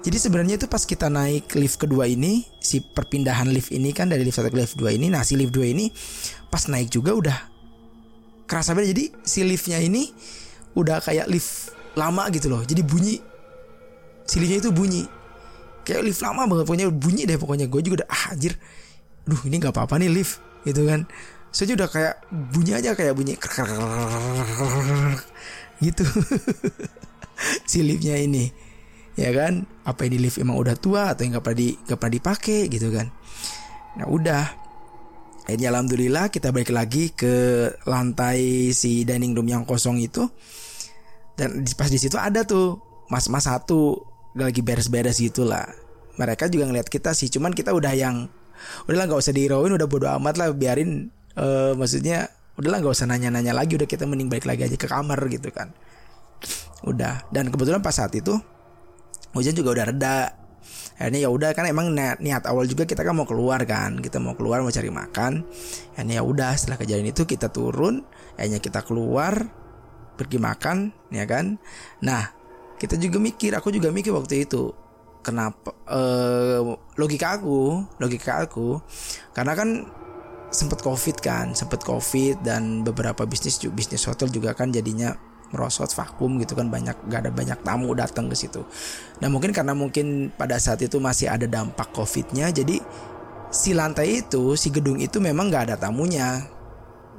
jadi 0.06 0.22
sebenarnya 0.22 0.62
itu 0.62 0.70
pas 0.70 0.86
kita 0.86 1.10
naik 1.10 1.58
lift 1.58 1.82
kedua 1.82 2.06
ini, 2.06 2.46
si 2.62 2.78
perpindahan 2.78 3.50
lift 3.50 3.74
ini 3.74 3.90
kan 3.90 4.06
dari 4.06 4.22
lift 4.22 4.38
satu 4.38 4.54
ke 4.54 4.62
lift 4.62 4.78
dua 4.78 4.94
ini, 4.94 5.10
nah 5.10 5.26
si 5.26 5.34
lift 5.34 5.50
dua 5.50 5.66
ini 5.66 5.90
pas 6.54 6.62
naik 6.70 6.94
juga 6.94 7.18
udah 7.18 7.34
kerasa 8.46 8.78
beda. 8.78 8.86
Jadi 8.86 9.10
si 9.26 9.42
liftnya 9.42 9.82
ini 9.82 10.14
udah 10.78 11.02
kayak 11.02 11.26
lift 11.26 11.74
lama 11.96 12.28
gitu 12.32 12.52
loh. 12.52 12.62
Jadi 12.62 12.84
bunyi. 12.84 13.16
Si 14.28 14.40
liftnya 14.40 14.60
itu 14.62 14.72
bunyi. 14.72 15.04
Kayak 15.88 16.02
lift 16.06 16.22
lama 16.22 16.46
banget. 16.46 16.66
Pokoknya 16.68 16.88
bunyi 16.92 17.24
deh 17.26 17.40
pokoknya. 17.40 17.66
Gue 17.72 17.82
juga 17.82 18.04
udah 18.04 18.10
ah 18.12 18.36
anjir. 18.36 18.54
Duh 19.26 19.42
ini 19.48 19.58
nggak 19.58 19.74
apa-apa 19.74 19.98
nih 19.98 20.12
lift 20.12 20.44
gitu 20.68 20.86
kan. 20.86 21.08
Saya 21.56 21.74
udah 21.74 21.88
kayak 21.88 22.16
bunyi 22.52 22.76
aja 22.76 22.92
kayak 22.94 23.16
bunyi 23.16 23.40
gitu. 25.86 26.06
Si 27.70 27.84
liftnya 27.84 28.20
ini. 28.20 28.52
Ya 29.16 29.32
kan? 29.32 29.64
Apa 29.88 30.08
ini 30.08 30.20
lift 30.20 30.40
emang 30.40 30.60
udah 30.60 30.76
tua 30.76 31.16
atau 31.16 31.24
yang 31.24 31.40
gak 31.40 31.46
pernah 31.48 31.60
di 31.64 31.70
gak 31.88 31.98
pernah 32.00 32.16
dipakai 32.20 32.60
gitu 32.68 32.92
kan. 32.92 33.08
Nah 34.00 34.08
udah. 34.08 34.46
Akhirnya 35.46 35.70
alhamdulillah 35.72 36.34
kita 36.34 36.50
balik 36.50 36.74
lagi 36.74 37.14
ke 37.14 37.70
lantai 37.86 38.74
si 38.74 39.06
dining 39.06 39.38
room 39.38 39.46
yang 39.46 39.62
kosong 39.62 40.02
itu 40.02 40.26
dan 41.36 41.64
pas 41.76 41.92
di 41.92 42.00
situ 42.00 42.16
ada 42.16 42.48
tuh 42.48 42.80
mas-mas 43.12 43.46
satu 43.46 44.02
lagi 44.36 44.60
beres-beres 44.64 45.20
gitulah. 45.20 45.68
Mereka 46.16 46.48
juga 46.48 46.68
ngeliat 46.68 46.88
kita 46.88 47.12
sih 47.12 47.28
cuman 47.28 47.52
kita 47.52 47.76
udah 47.76 47.92
yang 47.92 48.28
udahlah 48.88 49.06
nggak 49.12 49.20
usah 49.20 49.36
diirauin 49.36 49.76
udah 49.76 49.88
bodo 49.88 50.08
amat 50.16 50.40
lah 50.40 50.48
biarin 50.56 51.12
uh, 51.36 51.76
maksudnya 51.76 52.32
udahlah 52.56 52.80
nggak 52.80 52.96
usah 52.96 53.08
nanya-nanya 53.08 53.52
lagi 53.52 53.76
udah 53.76 53.88
kita 53.88 54.08
mending 54.08 54.32
balik 54.32 54.48
lagi 54.48 54.64
aja 54.64 54.78
ke 54.80 54.88
kamar 54.88 55.20
gitu 55.28 55.52
kan. 55.52 55.76
Udah 56.88 57.28
dan 57.32 57.52
kebetulan 57.52 57.84
pas 57.84 57.96
saat 57.96 58.16
itu 58.16 58.36
hujan 59.36 59.56
juga 59.56 59.76
udah 59.76 59.86
reda. 59.92 60.20
Akhirnya 60.96 61.28
ya 61.28 61.30
udah 61.30 61.52
kan 61.52 61.68
emang 61.68 61.92
niat, 61.92 62.24
niat 62.24 62.48
awal 62.48 62.64
juga 62.72 62.88
kita 62.88 63.04
kan 63.04 63.12
mau 63.12 63.28
keluar 63.28 63.60
kan 63.68 64.00
kita 64.00 64.16
mau 64.24 64.40
keluar 64.40 64.64
mau 64.64 64.72
cari 64.72 64.88
makan. 64.88 65.44
Akhirnya 66.00 66.16
ya 66.20 66.24
udah 66.24 66.56
setelah 66.56 66.80
kejadian 66.80 67.12
itu 67.12 67.28
kita 67.28 67.52
turun 67.52 68.08
akhirnya 68.40 68.64
kita 68.64 68.80
keluar 68.88 69.65
pergi 70.16 70.40
makan 70.40 70.92
ya 71.12 71.28
kan 71.28 71.60
nah 72.02 72.32
kita 72.76 73.00
juga 73.00 73.20
mikir 73.20 73.56
aku 73.56 73.72
juga 73.72 73.92
mikir 73.92 74.12
waktu 74.12 74.48
itu 74.48 74.72
kenapa 75.24 75.72
eh, 75.88 76.60
logika 77.00 77.40
aku 77.40 77.84
logika 78.00 78.44
aku 78.44 78.80
karena 79.32 79.54
kan 79.56 79.70
sempet 80.52 80.80
covid 80.80 81.18
kan 81.20 81.52
sempet 81.52 81.84
covid 81.84 82.40
dan 82.46 82.86
beberapa 82.88 83.28
bisnis 83.28 83.60
bisnis 83.74 84.08
hotel 84.08 84.32
juga 84.32 84.56
kan 84.56 84.72
jadinya 84.72 85.16
merosot 85.54 85.92
vakum 85.94 86.42
gitu 86.42 86.58
kan 86.58 86.68
banyak 86.68 86.96
gak 87.08 87.20
ada 87.28 87.32
banyak 87.32 87.60
tamu 87.62 87.94
datang 87.94 88.28
ke 88.28 88.36
situ. 88.36 88.66
Nah 89.22 89.30
mungkin 89.30 89.54
karena 89.54 89.78
mungkin 89.78 90.34
pada 90.34 90.58
saat 90.58 90.82
itu 90.82 90.98
masih 90.98 91.30
ada 91.30 91.46
dampak 91.46 91.94
covidnya 91.94 92.50
jadi 92.50 92.82
si 93.54 93.72
lantai 93.72 94.26
itu 94.26 94.58
si 94.58 94.74
gedung 94.74 94.98
itu 95.00 95.22
memang 95.22 95.48
gak 95.48 95.72
ada 95.72 95.76
tamunya 95.78 96.44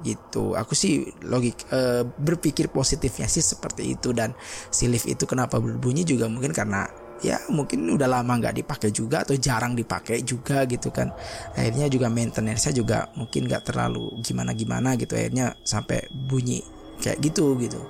gitu. 0.05 0.57
Aku 0.57 0.73
sih 0.77 1.07
logik 1.25 1.69
e, 1.71 2.05
berpikir 2.05 2.69
positifnya 2.73 3.29
sih 3.31 3.45
seperti 3.45 3.97
itu. 3.97 4.13
Dan 4.13 4.33
si 4.69 4.91
lift 4.91 5.09
itu 5.09 5.25
kenapa 5.25 5.61
berbunyi 5.61 6.03
juga 6.05 6.27
mungkin 6.27 6.53
karena 6.53 6.89
ya 7.25 7.41
mungkin 7.49 7.89
udah 7.89 8.05
lama 8.05 8.37
nggak 8.37 8.61
dipakai 8.61 8.93
juga 8.93 9.25
atau 9.25 9.33
jarang 9.41 9.73
dipakai 9.73 10.21
juga 10.27 10.69
gitu 10.69 10.93
kan. 10.93 11.13
Akhirnya 11.57 11.89
juga 11.89 12.13
maintenance-nya 12.13 12.73
juga 12.77 13.09
mungkin 13.17 13.49
nggak 13.49 13.73
terlalu 13.73 14.21
gimana 14.21 14.53
gimana 14.53 14.97
gitu. 15.01 15.17
Akhirnya 15.17 15.57
sampai 15.65 16.09
bunyi 16.13 16.61
kayak 17.01 17.21
gitu 17.21 17.57
gitu. 17.61 17.81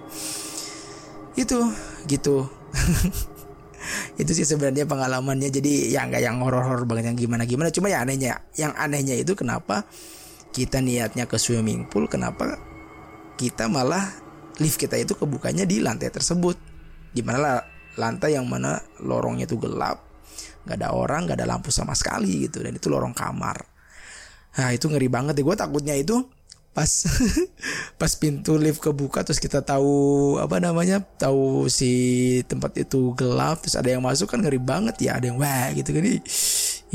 Itu 1.34 1.58
gitu. 2.06 2.46
Itu 4.20 4.32
sih 4.34 4.42
sebenarnya 4.42 4.88
pengalamannya. 4.88 5.52
Jadi 5.52 5.94
ya 5.94 6.06
nggak 6.06 6.22
yang 6.22 6.42
horor-horor 6.42 6.88
banget 6.88 7.14
yang 7.14 7.18
gimana 7.18 7.42
gimana 7.46 7.68
cuma 7.70 7.86
ya 7.86 8.02
anehnya 8.02 8.42
yang 8.58 8.74
anehnya 8.74 9.14
itu 9.14 9.36
kenapa 9.38 9.86
kita 10.56 10.80
niatnya 10.80 11.28
ke 11.28 11.36
swimming 11.36 11.84
pool 11.84 12.08
kenapa 12.08 12.56
kita 13.36 13.68
malah 13.68 14.08
lift 14.56 14.80
kita 14.80 14.96
itu 14.96 15.12
kebukanya 15.12 15.68
di 15.68 15.84
lantai 15.84 16.08
tersebut? 16.08 16.56
Di 17.12 17.20
mana 17.20 17.38
lah 17.44 17.60
lantai 18.00 18.40
yang 18.40 18.48
mana 18.48 18.80
lorongnya 19.04 19.44
itu 19.44 19.60
gelap 19.60 20.00
nggak 20.66 20.82
ada 20.82 20.90
orang 20.96 21.28
nggak 21.28 21.38
ada 21.38 21.46
lampu 21.46 21.70
sama 21.70 21.94
sekali 21.94 22.48
gitu 22.48 22.64
dan 22.64 22.72
itu 22.72 22.88
lorong 22.88 23.12
kamar. 23.12 23.68
Nah 24.56 24.72
itu 24.72 24.88
ngeri 24.88 25.12
banget 25.12 25.36
deh. 25.36 25.44
Gue 25.44 25.54
takutnya 25.54 25.92
itu 25.92 26.24
pas 26.72 26.88
pas 28.00 28.12
pintu 28.16 28.56
lift 28.56 28.80
kebuka 28.80 29.24
terus 29.28 29.40
kita 29.40 29.60
tahu 29.60 30.36
apa 30.40 30.56
namanya 30.56 31.00
tahu 31.00 31.68
si 31.68 31.92
tempat 32.48 32.76
itu 32.80 33.12
gelap 33.16 33.60
terus 33.64 33.76
ada 33.76 33.92
yang 33.92 34.04
masuk 34.04 34.28
kan 34.28 34.40
ngeri 34.40 34.60
banget 34.60 34.96
ya 35.04 35.20
ada 35.20 35.28
yang 35.28 35.36
wah 35.36 35.68
gitu 35.76 35.92
kan. 35.92 36.02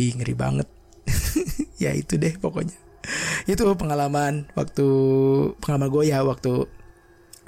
Ih 0.02 0.12
ngeri 0.18 0.34
banget. 0.34 0.66
Ya 1.82 1.98
itu 1.98 2.14
deh 2.14 2.38
pokoknya 2.38 2.91
itu 3.52 3.64
pengalaman 3.78 4.50
waktu 4.54 4.88
pengalaman 5.60 5.90
gue 5.90 6.04
ya 6.10 6.22
waktu 6.22 6.70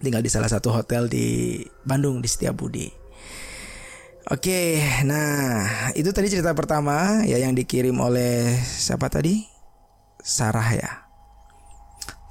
tinggal 0.04 0.22
di 0.22 0.32
salah 0.32 0.52
satu 0.52 0.74
hotel 0.74 1.08
di 1.08 1.62
Bandung 1.86 2.20
di 2.20 2.28
Setiabudi 2.28 3.04
Oke, 4.32 4.80
nah 5.04 5.92
itu 6.00 6.16
tadi 6.16 6.32
cerita 6.32 6.56
pertama 6.56 7.28
ya 7.28 7.36
yang 7.44 7.52
dikirim 7.52 7.92
oleh 8.00 8.56
siapa 8.56 9.12
tadi? 9.12 9.44
Sarah 10.24 10.70
ya. 10.72 10.92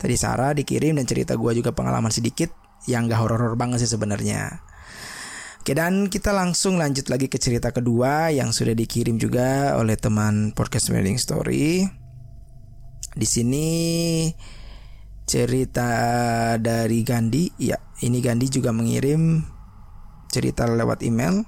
Tadi 0.00 0.16
Sarah 0.16 0.56
dikirim 0.56 0.96
dan 0.96 1.04
cerita 1.04 1.36
gue 1.36 1.52
juga 1.52 1.76
pengalaman 1.76 2.08
sedikit 2.08 2.48
yang 2.88 3.12
gak 3.12 3.20
horor-horor 3.20 3.60
banget 3.60 3.84
sih 3.84 3.92
sebenarnya. 3.92 4.64
Oke 5.60 5.76
dan 5.76 6.08
kita 6.08 6.32
langsung 6.32 6.80
lanjut 6.80 7.12
lagi 7.12 7.28
ke 7.28 7.36
cerita 7.36 7.70
kedua 7.70 8.32
yang 8.32 8.56
sudah 8.56 8.72
dikirim 8.72 9.20
juga 9.20 9.76
oleh 9.76 9.94
teman 10.00 10.56
podcast 10.56 10.88
Wedding 10.88 11.20
Story. 11.20 12.01
Di 13.12 13.26
sini 13.28 13.66
cerita 15.28 15.90
dari 16.56 17.04
Gandhi. 17.04 17.52
Ya, 17.60 17.76
ini 18.00 18.24
Gandhi 18.24 18.48
juga 18.48 18.72
mengirim 18.72 19.44
cerita 20.32 20.64
lewat 20.64 21.04
email 21.04 21.44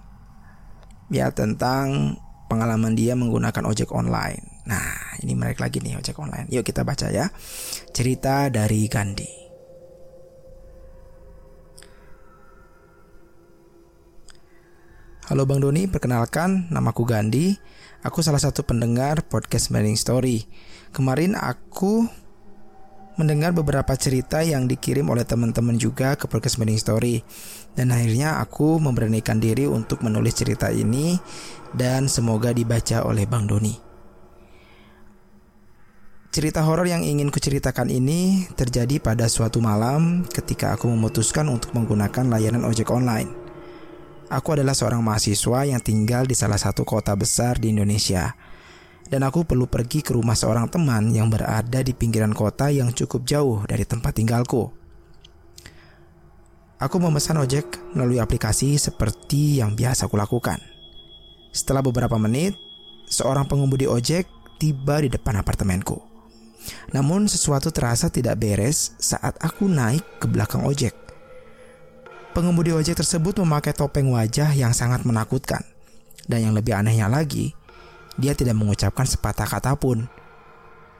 ya 1.08 1.32
tentang 1.32 2.16
pengalaman 2.52 2.92
dia 2.92 3.16
menggunakan 3.16 3.64
ojek 3.64 3.88
online. 3.96 4.64
Nah, 4.68 5.16
ini 5.20 5.32
menarik 5.36 5.60
lagi 5.60 5.80
nih 5.80 5.96
ojek 5.96 6.16
online. 6.20 6.48
Yuk 6.52 6.64
kita 6.64 6.84
baca 6.84 7.08
ya. 7.08 7.28
Cerita 7.92 8.52
dari 8.52 8.84
Gandhi. 8.88 9.44
Halo 15.24 15.48
Bang 15.48 15.64
Doni, 15.64 15.88
perkenalkan 15.88 16.68
namaku 16.68 17.08
Gandhi. 17.08 17.56
Aku 18.04 18.20
salah 18.20 18.36
satu 18.36 18.60
pendengar 18.60 19.24
podcast 19.24 19.72
Morning 19.72 19.96
Story. 19.96 20.44
Kemarin 20.94 21.34
aku 21.34 22.06
mendengar 23.18 23.50
beberapa 23.50 23.98
cerita 23.98 24.46
yang 24.46 24.70
dikirim 24.70 25.10
oleh 25.10 25.26
teman-teman 25.26 25.74
juga 25.74 26.14
ke 26.14 26.30
podcast 26.30 26.62
Mending 26.62 26.78
Story. 26.78 27.16
Dan 27.74 27.90
akhirnya 27.90 28.38
aku 28.38 28.78
memberanikan 28.78 29.42
diri 29.42 29.66
untuk 29.66 30.06
menulis 30.06 30.38
cerita 30.38 30.70
ini 30.70 31.18
dan 31.74 32.06
semoga 32.06 32.54
dibaca 32.54 33.02
oleh 33.10 33.26
Bang 33.26 33.50
Doni. 33.50 33.74
Cerita 36.30 36.62
horor 36.62 36.86
yang 36.86 37.02
ingin 37.02 37.34
kuceritakan 37.34 37.90
ini 37.90 38.46
terjadi 38.54 39.02
pada 39.02 39.26
suatu 39.26 39.58
malam 39.58 40.22
ketika 40.30 40.78
aku 40.78 40.86
memutuskan 40.94 41.50
untuk 41.50 41.74
menggunakan 41.74 42.30
layanan 42.30 42.62
ojek 42.62 42.94
online. 42.94 43.34
Aku 44.30 44.54
adalah 44.54 44.78
seorang 44.78 45.02
mahasiswa 45.02 45.66
yang 45.66 45.82
tinggal 45.82 46.22
di 46.22 46.38
salah 46.38 46.58
satu 46.58 46.86
kota 46.86 47.18
besar 47.18 47.58
di 47.58 47.74
Indonesia 47.74 48.34
dan 49.08 49.20
aku 49.24 49.44
perlu 49.44 49.68
pergi 49.68 50.00
ke 50.00 50.16
rumah 50.16 50.36
seorang 50.36 50.68
teman 50.72 51.12
yang 51.12 51.28
berada 51.28 51.84
di 51.84 51.92
pinggiran 51.92 52.32
kota 52.32 52.72
yang 52.72 52.92
cukup 52.92 53.24
jauh 53.28 53.60
dari 53.68 53.84
tempat 53.84 54.16
tinggalku. 54.16 54.72
Aku 56.80 56.96
memesan 57.00 57.40
ojek 57.40 57.96
melalui 57.96 58.20
aplikasi 58.20 58.76
seperti 58.76 59.62
yang 59.62 59.72
biasa 59.72 60.10
kulakukan. 60.10 60.60
Setelah 61.54 61.80
beberapa 61.80 62.18
menit, 62.18 62.58
seorang 63.06 63.46
pengemudi 63.46 63.86
ojek 63.86 64.26
tiba 64.58 65.00
di 65.00 65.08
depan 65.08 65.38
apartemenku. 65.38 66.02
Namun 66.92 67.28
sesuatu 67.28 67.70
terasa 67.70 68.08
tidak 68.08 68.40
beres 68.40 68.96
saat 68.98 69.36
aku 69.40 69.68
naik 69.68 70.02
ke 70.18 70.26
belakang 70.26 70.64
ojek. 70.64 70.96
Pengemudi 72.34 72.74
ojek 72.74 72.98
tersebut 72.98 73.38
memakai 73.38 73.70
topeng 73.70 74.10
wajah 74.10 74.50
yang 74.58 74.74
sangat 74.74 75.06
menakutkan. 75.06 75.62
Dan 76.26 76.50
yang 76.50 76.54
lebih 76.56 76.74
anehnya 76.74 77.06
lagi, 77.06 77.54
dia 78.20 78.32
tidak 78.34 78.58
mengucapkan 78.58 79.06
sepatah 79.06 79.46
kata 79.46 79.74
pun. 79.78 80.06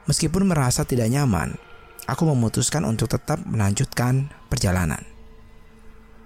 Meskipun 0.05 0.44
merasa 0.44 0.85
tidak 0.85 1.09
nyaman, 1.09 1.57
aku 2.05 2.29
memutuskan 2.29 2.85
untuk 2.85 3.09
tetap 3.09 3.40
melanjutkan 3.46 4.29
perjalanan. 4.53 5.00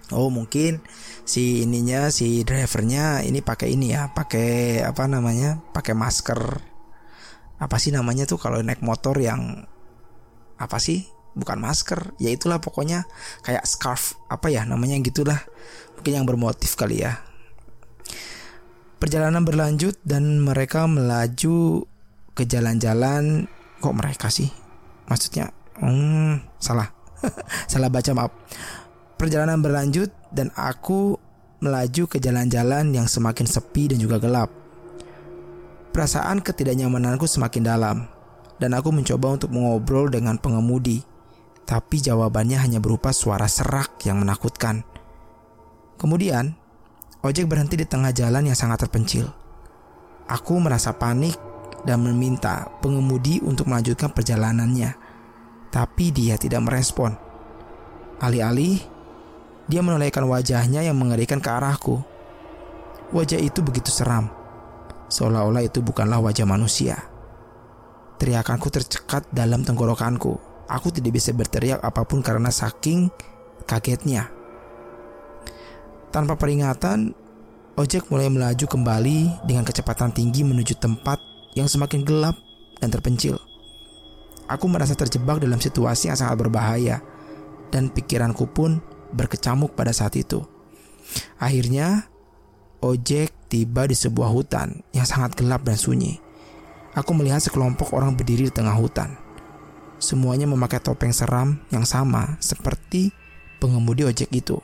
Oh 0.09 0.33
mungkin 0.33 0.81
si 1.29 1.69
ininya 1.69 2.09
si 2.09 2.41
drivernya 2.41 3.21
ini 3.29 3.45
pakai 3.45 3.77
ini 3.77 3.93
ya 3.93 4.09
pakai 4.09 4.81
apa 4.81 5.05
namanya 5.05 5.61
pakai 5.77 5.93
masker 5.93 6.41
apa 7.61 7.77
sih 7.77 7.93
namanya 7.93 8.25
tuh 8.25 8.41
kalau 8.41 8.65
naik 8.65 8.81
motor 8.81 9.21
yang 9.21 9.69
apa 10.57 10.81
sih 10.81 11.05
bukan 11.37 11.61
masker 11.61 12.17
ya 12.17 12.33
itulah 12.33 12.57
pokoknya 12.57 13.05
kayak 13.45 13.69
scarf 13.69 14.17
apa 14.33 14.49
ya 14.49 14.65
namanya 14.65 14.97
gitulah 15.05 15.45
mungkin 16.01 16.25
yang 16.25 16.25
bermotif 16.25 16.73
kali 16.73 17.05
ya 17.05 17.21
Perjalanan 18.99 19.47
berlanjut 19.47 19.95
dan 20.03 20.43
mereka 20.43 20.91
melaju 20.91 21.87
ke 22.35 22.43
jalan-jalan. 22.43 23.47
Kok 23.79 23.95
mereka 23.95 24.27
sih? 24.27 24.51
Maksudnya, 25.07 25.55
hmm, 25.79 26.59
salah. 26.59 26.91
salah 27.71 27.87
baca 27.91 28.11
maaf. 28.15 28.35
Perjalanan 29.15 29.63
berlanjut 29.63 30.11
dan 30.35 30.51
aku 30.59 31.15
melaju 31.63 32.11
ke 32.11 32.19
jalan-jalan 32.23 32.91
yang 32.95 33.07
semakin 33.07 33.47
sepi 33.47 33.95
dan 33.95 33.99
juga 33.99 34.19
gelap. 34.19 34.51
Perasaan 35.95 36.43
ketidaknyamananku 36.43 37.27
semakin 37.27 37.63
dalam 37.67 37.97
dan 38.59 38.71
aku 38.75 38.91
mencoba 38.91 39.39
untuk 39.39 39.51
mengobrol 39.55 40.11
dengan 40.11 40.39
pengemudi. 40.39 41.03
Tapi 41.67 42.03
jawabannya 42.03 42.59
hanya 42.59 42.79
berupa 42.83 43.15
suara 43.15 43.47
serak 43.47 44.03
yang 44.07 44.23
menakutkan. 44.23 44.83
Kemudian, 45.99 46.55
Ojek 47.19 47.51
berhenti 47.51 47.75
di 47.75 47.83
tengah 47.83 48.15
jalan 48.15 48.47
yang 48.47 48.55
sangat 48.55 48.87
terpencil. 48.87 49.27
Aku 50.31 50.55
merasa 50.63 50.95
panik 50.95 51.35
dan 51.83 52.07
meminta 52.07 52.71
pengemudi 52.79 53.43
untuk 53.43 53.67
melanjutkan 53.67 54.15
perjalanannya. 54.15 54.95
Tapi 55.75 56.15
dia 56.15 56.39
tidak 56.39 56.63
merespon. 56.63 57.19
Alih-alih, 58.23 58.79
dia 59.67 59.83
menolehkan 59.83 60.31
wajahnya 60.31 60.87
yang 60.87 60.95
mengerikan 60.95 61.43
ke 61.43 61.51
arahku. 61.51 61.99
Wajah 63.11 63.43
itu 63.43 63.67
begitu 63.67 63.91
seram, 63.91 64.31
seolah-olah 65.11 65.67
itu 65.67 65.83
bukanlah 65.83 66.23
wajah 66.23 66.47
manusia. 66.47 67.03
Teriakanku 68.23 68.71
tercekat 68.71 69.27
dalam 69.35 69.67
tenggorokanku. 69.67 70.39
Aku 70.71 70.95
tidak 70.95 71.19
bisa 71.19 71.35
berteriak 71.35 71.83
apa 71.83 72.07
pun 72.07 72.23
karena 72.23 72.55
saking 72.55 73.11
kagetnya. 73.67 74.38
Tanpa 76.09 76.41
peringatan, 76.41 77.13
ojek 77.77 78.09
mulai 78.09 78.33
melaju 78.33 78.65
kembali 78.65 79.45
dengan 79.45 79.63
kecepatan 79.69 80.09
tinggi 80.09 80.41
menuju 80.41 80.81
tempat 80.81 81.21
yang 81.53 81.69
semakin 81.69 82.01
gelap 82.01 82.37
dan 82.81 82.89
terpencil. 82.89 83.37
Aku 84.49 84.65
merasa 84.73 84.97
terjebak 84.97 85.45
dalam 85.45 85.61
situasi 85.61 86.09
yang 86.09 86.17
sangat 86.17 86.41
berbahaya 86.41 87.05
dan 87.69 87.93
pikiranku 87.93 88.49
pun 88.49 88.81
berkecamuk 89.13 89.77
pada 89.77 89.93
saat 89.93 90.17
itu. 90.17 90.41
Akhirnya, 91.37 92.09
ojek 92.81 93.29
tiba 93.53 93.85
di 93.85 93.93
sebuah 93.93 94.33
hutan 94.33 94.81
yang 94.97 95.05
sangat 95.05 95.37
gelap 95.37 95.61
dan 95.65 95.77
sunyi. 95.77 96.17
Aku 96.97 97.13
melihat 97.13 97.45
sekelompok 97.45 97.93
orang 97.93 98.17
berdiri 98.17 98.49
di 98.49 98.53
tengah 98.53 98.73
hutan. 98.73 99.13
Semuanya 100.01 100.49
memakai 100.49 100.81
topeng 100.81 101.13
seram 101.13 101.61
yang 101.69 101.85
sama 101.85 102.41
seperti 102.41 103.13
pengemudi 103.61 104.09
ojek 104.09 104.33
itu. 104.33 104.57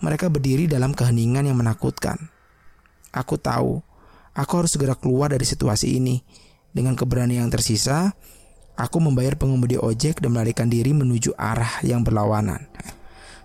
Mereka 0.00 0.32
berdiri 0.32 0.64
dalam 0.64 0.96
keheningan 0.96 1.44
yang 1.44 1.60
menakutkan. 1.60 2.16
Aku 3.12 3.36
tahu, 3.36 3.84
aku 4.32 4.52
harus 4.56 4.72
segera 4.72 4.96
keluar 4.96 5.28
dari 5.28 5.44
situasi 5.44 6.00
ini. 6.00 6.24
Dengan 6.72 6.96
keberanian 6.96 7.44
yang 7.44 7.52
tersisa, 7.52 8.16
aku 8.80 8.96
membayar 9.02 9.36
pengemudi 9.36 9.76
ojek 9.76 10.24
dan 10.24 10.32
melarikan 10.32 10.72
diri 10.72 10.96
menuju 10.96 11.36
arah 11.36 11.84
yang 11.84 12.00
berlawanan. 12.00 12.64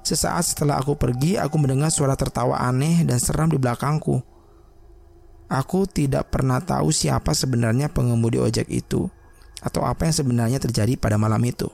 Sesaat 0.05 0.45
setelah 0.45 0.77
aku 0.79 0.93
pergi, 0.95 1.35
aku 1.35 1.57
mendengar 1.57 1.89
suara 1.89 2.13
tertawa 2.13 2.61
aneh 2.61 3.01
dan 3.03 3.17
seram 3.17 3.49
di 3.49 3.57
belakangku. 3.57 4.21
aku 5.45 5.85
tidak 5.85 6.33
pernah 6.33 6.57
tahu 6.57 6.89
siapa 6.89 7.29
sebenarnya 7.37 7.85
pengemudi 7.93 8.41
ojek 8.41 8.65
itu 8.65 9.05
atau 9.61 9.85
apa 9.85 10.09
yang 10.09 10.15
sebenarnya 10.17 10.57
terjadi 10.57 10.97
pada 10.97 11.21
malam 11.21 11.41
itu. 11.45 11.69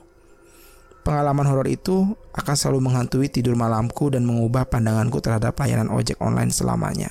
Pengalaman 1.02 1.50
horor 1.50 1.66
itu 1.66 2.14
akan 2.30 2.54
selalu 2.54 2.86
menghantui 2.86 3.26
tidur 3.26 3.58
malamku 3.58 4.06
dan 4.06 4.22
mengubah 4.22 4.70
pandanganku 4.70 5.18
terhadap 5.18 5.58
layanan 5.58 5.90
ojek 5.90 6.14
online 6.22 6.54
selamanya. 6.54 7.10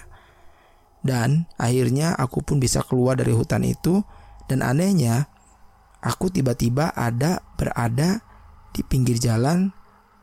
Dan 1.04 1.50
akhirnya 1.60 2.16
aku 2.16 2.40
pun 2.40 2.64
bisa 2.64 2.80
keluar 2.88 3.20
dari 3.20 3.36
hutan 3.36 3.68
itu 3.68 4.00
dan 4.48 4.64
anehnya 4.64 5.28
aku 6.00 6.32
tiba-tiba 6.32 6.96
ada 6.96 7.44
berada 7.60 8.24
di 8.72 8.80
pinggir 8.88 9.20
jalan 9.20 9.76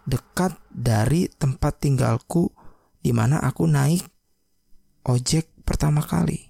dekat 0.09 0.57
dari 0.73 1.29
tempat 1.29 1.85
tinggalku 1.85 2.49
di 3.05 3.13
mana 3.13 3.45
aku 3.45 3.69
naik 3.69 4.09
ojek 5.05 5.53
pertama 5.69 6.01
kali. 6.01 6.49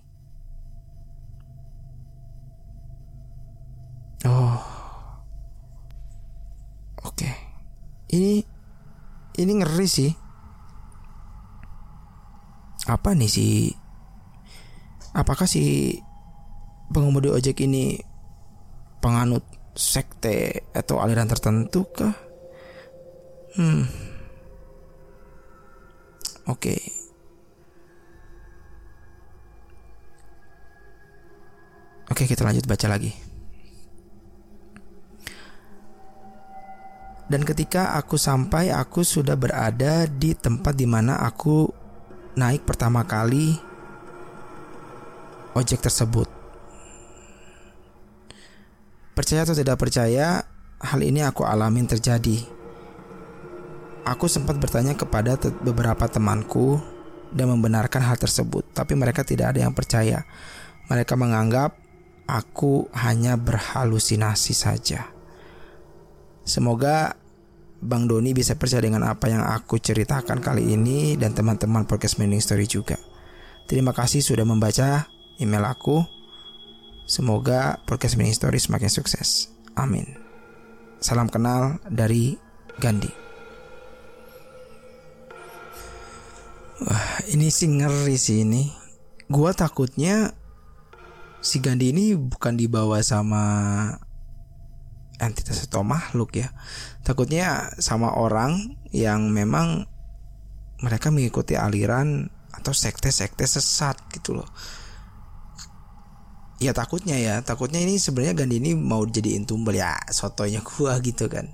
Oh. 4.22 4.77
Oke. 7.08 7.24
Okay. 7.24 7.34
Ini 8.12 8.32
ini 9.40 9.52
ngeri 9.64 9.88
sih. 9.88 10.12
Apa 12.88 13.16
nih 13.16 13.30
sih? 13.32 13.72
Apakah 15.16 15.48
si 15.48 15.96
pengemudi 16.92 17.32
ojek 17.32 17.64
ini 17.64 17.96
penganut 19.00 19.44
sekte 19.72 20.68
atau 20.76 21.00
aliran 21.00 21.28
tertentu 21.28 21.88
kah? 21.88 22.12
Hmm. 23.56 23.88
Oke. 26.48 26.76
Okay. 26.76 26.80
Oke, 32.08 32.24
kita 32.24 32.40
lanjut 32.40 32.64
baca 32.64 32.88
lagi. 32.88 33.27
Dan 37.28 37.44
ketika 37.44 37.92
aku 38.00 38.16
sampai, 38.16 38.72
aku 38.72 39.04
sudah 39.04 39.36
berada 39.36 40.08
di 40.08 40.32
tempat 40.32 40.72
di 40.72 40.88
mana 40.88 41.20
aku 41.20 41.68
naik 42.40 42.64
pertama 42.64 43.04
kali 43.04 43.60
ojek 45.52 45.84
tersebut. 45.84 46.28
Percaya 49.12 49.44
atau 49.44 49.52
tidak 49.52 49.76
percaya, 49.76 50.40
hal 50.80 51.00
ini 51.02 51.20
aku 51.20 51.44
alamin 51.44 51.84
terjadi. 51.84 52.38
Aku 54.08 54.24
sempat 54.24 54.56
bertanya 54.56 54.96
kepada 54.96 55.36
beberapa 55.60 56.08
temanku 56.08 56.80
dan 57.34 57.52
membenarkan 57.52 58.08
hal 58.08 58.16
tersebut, 58.16 58.64
tapi 58.72 58.96
mereka 58.96 59.20
tidak 59.20 59.52
ada 59.52 59.68
yang 59.68 59.74
percaya. 59.76 60.24
Mereka 60.88 61.12
menganggap 61.18 61.76
aku 62.24 62.88
hanya 62.96 63.36
berhalusinasi 63.36 64.54
saja. 64.56 65.17
Semoga 66.48 67.12
Bang 67.84 68.08
Doni 68.08 68.32
bisa 68.32 68.56
percaya 68.56 68.80
dengan 68.80 69.04
apa 69.04 69.28
yang 69.28 69.44
aku 69.44 69.76
ceritakan 69.76 70.40
kali 70.40 70.72
ini 70.72 71.12
dan 71.20 71.36
teman-teman 71.36 71.84
podcast 71.84 72.16
Mending 72.16 72.40
Story 72.40 72.64
juga. 72.64 72.96
Terima 73.68 73.92
kasih 73.92 74.24
sudah 74.24 74.48
membaca 74.48 75.12
email 75.36 75.68
aku. 75.68 76.00
Semoga 77.04 77.76
podcast 77.84 78.16
Mending 78.16 78.32
Story 78.32 78.56
semakin 78.56 78.88
sukses. 78.88 79.52
Amin. 79.76 80.16
Salam 81.04 81.28
kenal 81.28 81.76
dari 81.84 82.40
Gandhi. 82.80 83.12
Wah, 86.80 87.28
ini 87.28 87.52
sih 87.52 87.68
ngeri 87.68 88.16
sih 88.16 88.48
ini. 88.48 88.72
Gua 89.28 89.52
takutnya 89.52 90.32
si 91.44 91.60
Gandhi 91.60 91.92
ini 91.92 92.16
bukan 92.16 92.56
dibawa 92.56 93.04
sama 93.04 93.44
entitas 95.18 95.66
atau 95.66 95.82
makhluk 95.82 96.38
ya. 96.38 96.54
Takutnya 97.02 97.74
sama 97.82 98.14
orang 98.14 98.78
yang 98.94 99.28
memang 99.30 99.86
mereka 100.78 101.10
mengikuti 101.10 101.58
aliran 101.58 102.30
atau 102.54 102.70
sekte-sekte 102.70 103.44
sesat 103.44 103.98
gitu 104.14 104.38
loh. 104.38 104.48
Ya 106.58 106.74
takutnya 106.74 107.18
ya. 107.18 107.42
Takutnya 107.42 107.78
ini 107.78 107.98
sebenarnya 107.98 108.34
Gandhi 108.34 108.58
ini 108.58 108.74
mau 108.74 109.06
jadiin 109.06 109.46
tumbal. 109.46 109.78
Ya 109.78 109.98
sotonya 110.10 110.62
gua 110.62 110.98
gitu 111.06 111.30
kan. 111.30 111.50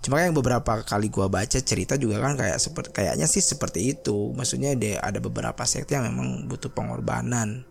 Cuma 0.00 0.22
yang 0.22 0.36
beberapa 0.36 0.86
kali 0.86 1.10
gua 1.10 1.26
baca 1.26 1.58
cerita 1.58 1.98
juga 1.98 2.22
kan 2.22 2.38
kayak 2.38 2.60
seperti 2.60 2.90
kayaknya 2.92 3.28
sih 3.28 3.44
seperti 3.44 3.96
itu. 3.96 4.32
Maksudnya 4.32 4.76
ada 5.00 5.18
beberapa 5.20 5.64
sekte 5.68 5.96
yang 5.96 6.08
memang 6.12 6.48
butuh 6.48 6.72
pengorbanan 6.72 7.64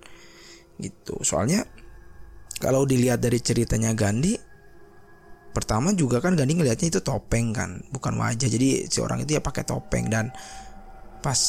gitu. 0.78 1.18
Soalnya 1.26 1.66
kalau 2.62 2.86
dilihat 2.86 3.20
dari 3.20 3.42
ceritanya 3.42 3.94
Gandhi 3.98 4.38
pertama 5.56 5.96
juga 5.96 6.20
kan 6.20 6.36
Gandhi 6.36 6.60
ngelihatnya 6.60 6.92
itu 6.92 7.00
topeng 7.00 7.56
kan 7.56 7.80
bukan 7.96 8.20
wajah. 8.20 8.52
Jadi 8.52 8.92
si 8.92 9.00
orang 9.00 9.24
itu 9.24 9.40
ya 9.40 9.42
pakai 9.42 9.64
topeng. 9.64 10.12
Dan 10.12 10.36
pas 11.24 11.40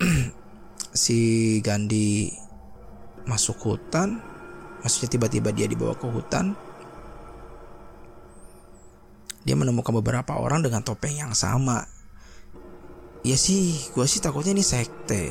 si 1.04 1.18
Gandhi 1.60 2.32
masuk 3.28 3.60
hutan 3.62 4.18
maksudnya 4.82 5.14
tiba-tiba 5.14 5.54
dia 5.54 5.70
dibawa 5.70 5.94
ke 5.94 6.10
hutan 6.10 6.58
dia 9.46 9.54
menemukan 9.54 9.94
beberapa 10.02 10.38
orang 10.38 10.62
dengan 10.62 10.82
topeng 10.86 11.18
yang 11.18 11.34
sama. 11.34 11.86
Ya 13.22 13.38
sih 13.38 13.78
gue 13.94 14.06
sih 14.06 14.22
takutnya 14.22 14.54
ini 14.54 14.62
sekte. 14.66 15.30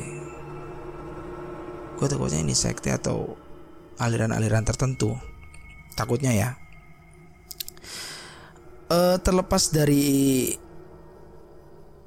Gue 1.96 2.06
takutnya 2.08 2.40
ini 2.40 2.56
sekte 2.56 2.92
atau 2.92 3.36
aliran-aliran 4.00 4.64
tertentu. 4.64 5.16
Takutnya 5.96 6.32
ya 6.32 6.61
uh, 8.92 9.16
terlepas 9.18 9.72
dari 9.72 10.52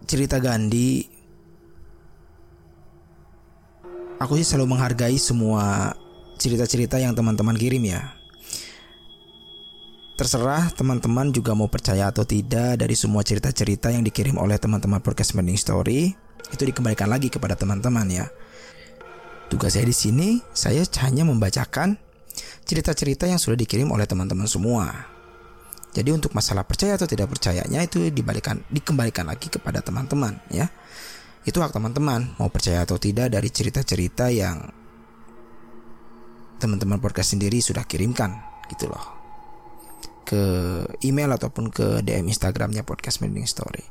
cerita 0.05 0.37
Gandhi, 0.37 1.01
aku 4.21 4.37
sih 4.37 4.45
selalu 4.45 4.77
menghargai 4.77 5.17
semua 5.17 5.97
cerita-cerita 6.37 7.01
yang 7.01 7.17
teman-teman 7.17 7.57
kirim 7.57 7.81
ya. 7.89 8.13
Terserah 10.15 10.71
teman-teman 10.71 11.27
juga 11.35 11.51
mau 11.51 11.67
percaya 11.67 12.07
atau 12.07 12.23
tidak 12.23 12.79
dari 12.79 12.95
semua 12.95 13.19
cerita-cerita 13.19 13.91
yang 13.91 13.99
dikirim 13.99 14.39
oleh 14.39 14.55
teman-teman 14.55 15.03
podcast 15.03 15.35
Mending 15.35 15.59
Story 15.59 16.15
itu 16.55 16.63
dikembalikan 16.63 17.11
lagi 17.11 17.27
kepada 17.27 17.59
teman-teman 17.59 18.07
ya. 18.07 18.25
Tugas 19.51 19.75
saya 19.75 19.83
di 19.83 19.91
sini 19.91 20.39
saya 20.55 20.87
hanya 21.03 21.27
membacakan 21.27 21.99
cerita-cerita 22.63 23.27
yang 23.27 23.43
sudah 23.43 23.59
dikirim 23.59 23.91
oleh 23.91 24.07
teman-teman 24.07 24.47
semua. 24.47 25.14
Jadi 25.95 26.11
untuk 26.11 26.35
masalah 26.35 26.67
percaya 26.67 26.99
atau 26.99 27.07
tidak 27.07 27.31
percayanya 27.31 27.79
itu 27.79 28.11
dibalikan 28.11 28.59
dikembalikan 28.67 29.31
lagi 29.31 29.47
kepada 29.47 29.79
teman-teman 29.79 30.43
ya. 30.51 30.67
Itu 31.47 31.63
hak 31.63 31.71
teman-teman 31.71 32.35
mau 32.35 32.51
percaya 32.51 32.83
atau 32.83 32.99
tidak 32.99 33.31
dari 33.31 33.47
cerita-cerita 33.47 34.27
yang 34.27 34.59
teman-teman 36.59 36.99
podcast 36.99 37.31
sendiri 37.31 37.63
sudah 37.63 37.87
kirimkan 37.87 38.35
gitu 38.67 38.91
loh. 38.91 39.15
Ke 40.27 40.43
email 41.05 41.31
ataupun 41.31 41.71
ke 41.71 42.03
DM 42.03 42.27
Instagramnya 42.27 42.83
podcast 42.83 43.23
Mending 43.23 43.47
Story. 43.47 43.85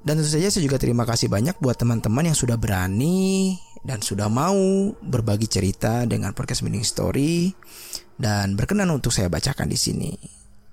Dan 0.00 0.16
tentu 0.16 0.32
saja 0.32 0.48
saya 0.48 0.64
juga 0.64 0.80
terima 0.80 1.04
kasih 1.04 1.28
banyak 1.28 1.60
buat 1.60 1.76
teman-teman 1.76 2.32
yang 2.32 2.38
sudah 2.38 2.56
berani 2.56 3.60
dan 3.84 4.00
sudah 4.00 4.32
mau 4.32 4.56
berbagi 5.04 5.44
cerita 5.44 6.08
dengan 6.08 6.32
podcast 6.32 6.64
Mending 6.64 6.86
Story 6.88 7.52
dan 8.20 8.52
berkenan 8.52 8.92
untuk 8.92 9.10
saya 9.10 9.32
bacakan 9.32 9.72
di 9.72 9.78
sini. 9.80 10.12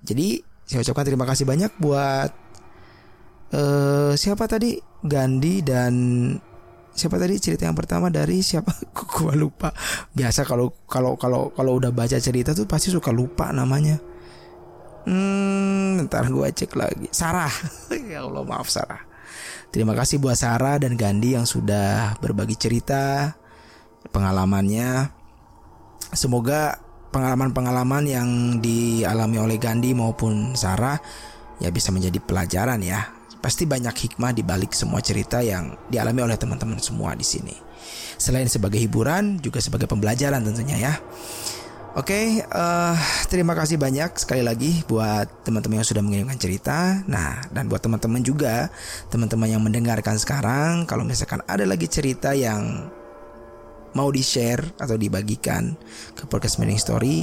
Jadi 0.04 0.44
saya 0.68 0.84
ucapkan 0.84 1.08
terima 1.08 1.24
kasih 1.24 1.48
banyak 1.48 1.72
buat 1.80 2.32
uh, 3.56 4.12
siapa 4.20 4.52
tadi 4.52 4.76
Gandhi 5.00 5.64
dan 5.64 5.94
siapa 6.92 7.16
tadi 7.16 7.40
cerita 7.40 7.64
yang 7.64 7.78
pertama 7.78 8.12
dari 8.12 8.44
siapa? 8.44 8.76
Gua 9.16 9.32
lupa. 9.32 9.72
Biasa 10.12 10.44
kalau 10.44 10.76
kalau 10.92 11.16
kalau 11.16 11.56
kalau 11.56 11.80
udah 11.80 11.96
baca 11.96 12.20
cerita 12.20 12.52
tuh 12.52 12.68
pasti 12.68 12.92
suka 12.92 13.16
lupa 13.16 13.56
namanya. 13.56 13.96
Hmm, 15.08 16.04
ntar 16.04 16.28
gue 16.28 16.52
cek 16.52 16.76
lagi. 16.76 17.08
Sarah. 17.16 17.48
ya 18.12 18.28
Allah 18.28 18.44
maaf 18.44 18.68
Sarah. 18.68 19.08
Terima 19.72 19.96
kasih 19.96 20.20
buat 20.20 20.36
Sarah 20.36 20.84
dan 20.84 21.00
Gandhi 21.00 21.40
yang 21.40 21.48
sudah 21.48 22.20
berbagi 22.20 22.60
cerita 22.60 23.32
pengalamannya. 24.12 25.08
Semoga 26.12 26.87
pengalaman-pengalaman 27.18 28.04
yang 28.06 28.30
dialami 28.62 29.42
oleh 29.42 29.58
Gandhi 29.58 29.98
maupun 29.98 30.54
Sarah 30.54 31.02
ya 31.58 31.74
bisa 31.74 31.90
menjadi 31.90 32.22
pelajaran 32.22 32.78
ya. 32.86 33.10
Pasti 33.42 33.66
banyak 33.66 33.94
hikmah 33.94 34.38
di 34.38 34.46
balik 34.46 34.78
semua 34.78 35.02
cerita 35.02 35.42
yang 35.42 35.74
dialami 35.90 36.30
oleh 36.30 36.38
teman-teman 36.38 36.78
semua 36.78 37.18
di 37.18 37.26
sini. 37.26 37.54
Selain 38.18 38.46
sebagai 38.50 38.78
hiburan, 38.82 39.42
juga 39.42 39.62
sebagai 39.62 39.90
pembelajaran 39.90 40.42
tentunya 40.42 40.78
ya. 40.78 40.94
Oke, 41.98 42.14
okay, 42.14 42.26
uh, 42.54 42.94
eh, 42.94 42.98
terima 43.26 43.58
kasih 43.58 43.82
banyak 43.82 44.22
sekali 44.22 44.46
lagi 44.46 44.86
buat 44.86 45.42
teman-teman 45.42 45.82
yang 45.82 45.90
sudah 45.90 46.06
mengirimkan 46.06 46.38
cerita. 46.38 47.02
Nah, 47.10 47.42
dan 47.50 47.66
buat 47.66 47.82
teman-teman 47.82 48.22
juga, 48.22 48.70
teman-teman 49.10 49.50
yang 49.50 49.62
mendengarkan 49.66 50.22
sekarang, 50.22 50.86
kalau 50.86 51.02
misalkan 51.02 51.42
ada 51.50 51.66
lagi 51.66 51.90
cerita 51.90 52.38
yang 52.38 52.94
mau 53.94 54.12
di 54.12 54.26
share 54.26 54.64
atau 54.82 54.98
dibagikan 55.00 55.78
ke 56.18 56.28
podcast 56.28 56.60
Mending 56.60 56.82
Story 56.82 57.16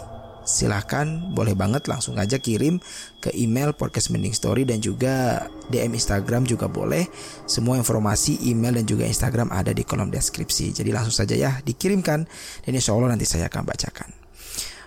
silahkan 0.45 1.33
boleh 1.33 1.57
banget 1.57 1.89
langsung 1.89 2.21
aja 2.21 2.37
kirim 2.37 2.77
ke 3.19 3.33
email 3.33 3.73
podcast 3.73 4.13
Mending 4.13 4.37
Story 4.37 4.69
dan 4.69 4.79
juga 4.79 5.49
DM 5.73 5.97
Instagram 5.97 6.45
juga 6.45 6.69
boleh 6.69 7.09
semua 7.49 7.81
informasi 7.81 8.45
email 8.45 8.77
dan 8.77 8.85
juga 8.85 9.09
Instagram 9.09 9.49
ada 9.51 9.73
di 9.73 9.83
kolom 9.83 10.13
deskripsi 10.13 10.77
jadi 10.77 10.93
langsung 10.93 11.17
saja 11.17 11.35
ya 11.35 11.51
dikirimkan 11.65 12.29
dan 12.63 12.73
insya 12.77 12.93
Allah 12.93 13.17
nanti 13.17 13.25
saya 13.25 13.49
akan 13.49 13.65
bacakan 13.65 14.11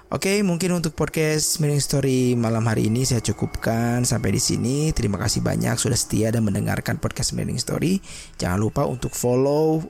Oke, 0.08 0.40
mungkin 0.40 0.72
untuk 0.72 0.96
podcast 0.96 1.60
Mending 1.60 1.84
Story 1.84 2.20
malam 2.40 2.64
hari 2.64 2.88
ini 2.88 3.04
saya 3.04 3.20
cukupkan 3.20 4.08
sampai 4.08 4.32
di 4.32 4.40
sini. 4.40 4.96
Terima 4.96 5.20
kasih 5.20 5.44
banyak 5.44 5.76
sudah 5.76 6.00
setia 6.00 6.32
dan 6.32 6.48
mendengarkan 6.48 6.96
podcast 6.96 7.36
Mending 7.36 7.60
Story. 7.60 8.00
Jangan 8.40 8.56
lupa 8.56 8.88
untuk 8.88 9.12
follow 9.12 9.84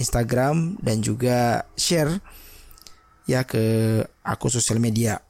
Instagram 0.00 0.80
dan 0.80 1.04
juga 1.04 1.68
share 1.76 2.18
ya 3.28 3.44
ke 3.44 3.62
akun 4.24 4.50
sosial 4.50 4.80
media 4.80 5.20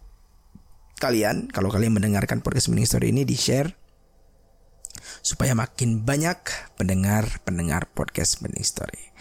kalian 1.03 1.51
kalau 1.51 1.69
kalian 1.69 1.97
mendengarkan 1.97 2.41
podcast 2.41 2.71
Mini 2.71 2.87
Story 2.87 3.11
ini 3.11 3.27
di 3.27 3.35
share 3.35 3.75
supaya 5.21 5.53
makin 5.53 6.05
banyak 6.05 6.39
pendengar-pendengar 6.81 7.93
podcast 7.93 8.41
Mini 8.41 8.65
Story. 8.65 9.13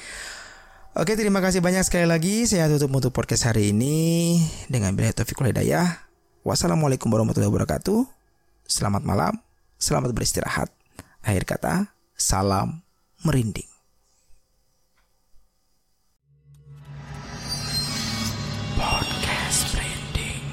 Oke, 0.98 1.16
terima 1.16 1.40
kasih 1.40 1.64
banyak 1.64 1.86
sekali 1.86 2.08
lagi. 2.10 2.44
Saya 2.44 2.68
tutup 2.68 2.92
untuk 2.92 3.16
podcast 3.16 3.48
hari 3.48 3.72
ini 3.72 4.40
dengan 4.68 4.96
bila 4.98 5.16
taufiq 5.16 5.40
hidayah. 5.40 6.10
Wassalamualaikum 6.44 7.08
warahmatullahi 7.08 7.52
wabarakatuh. 7.52 8.04
Selamat 8.68 9.04
malam, 9.08 9.40
selamat 9.80 10.12
beristirahat. 10.12 10.72
Akhir 11.24 11.46
kata, 11.48 11.94
salam 12.20 12.84
merinding. 13.24 13.79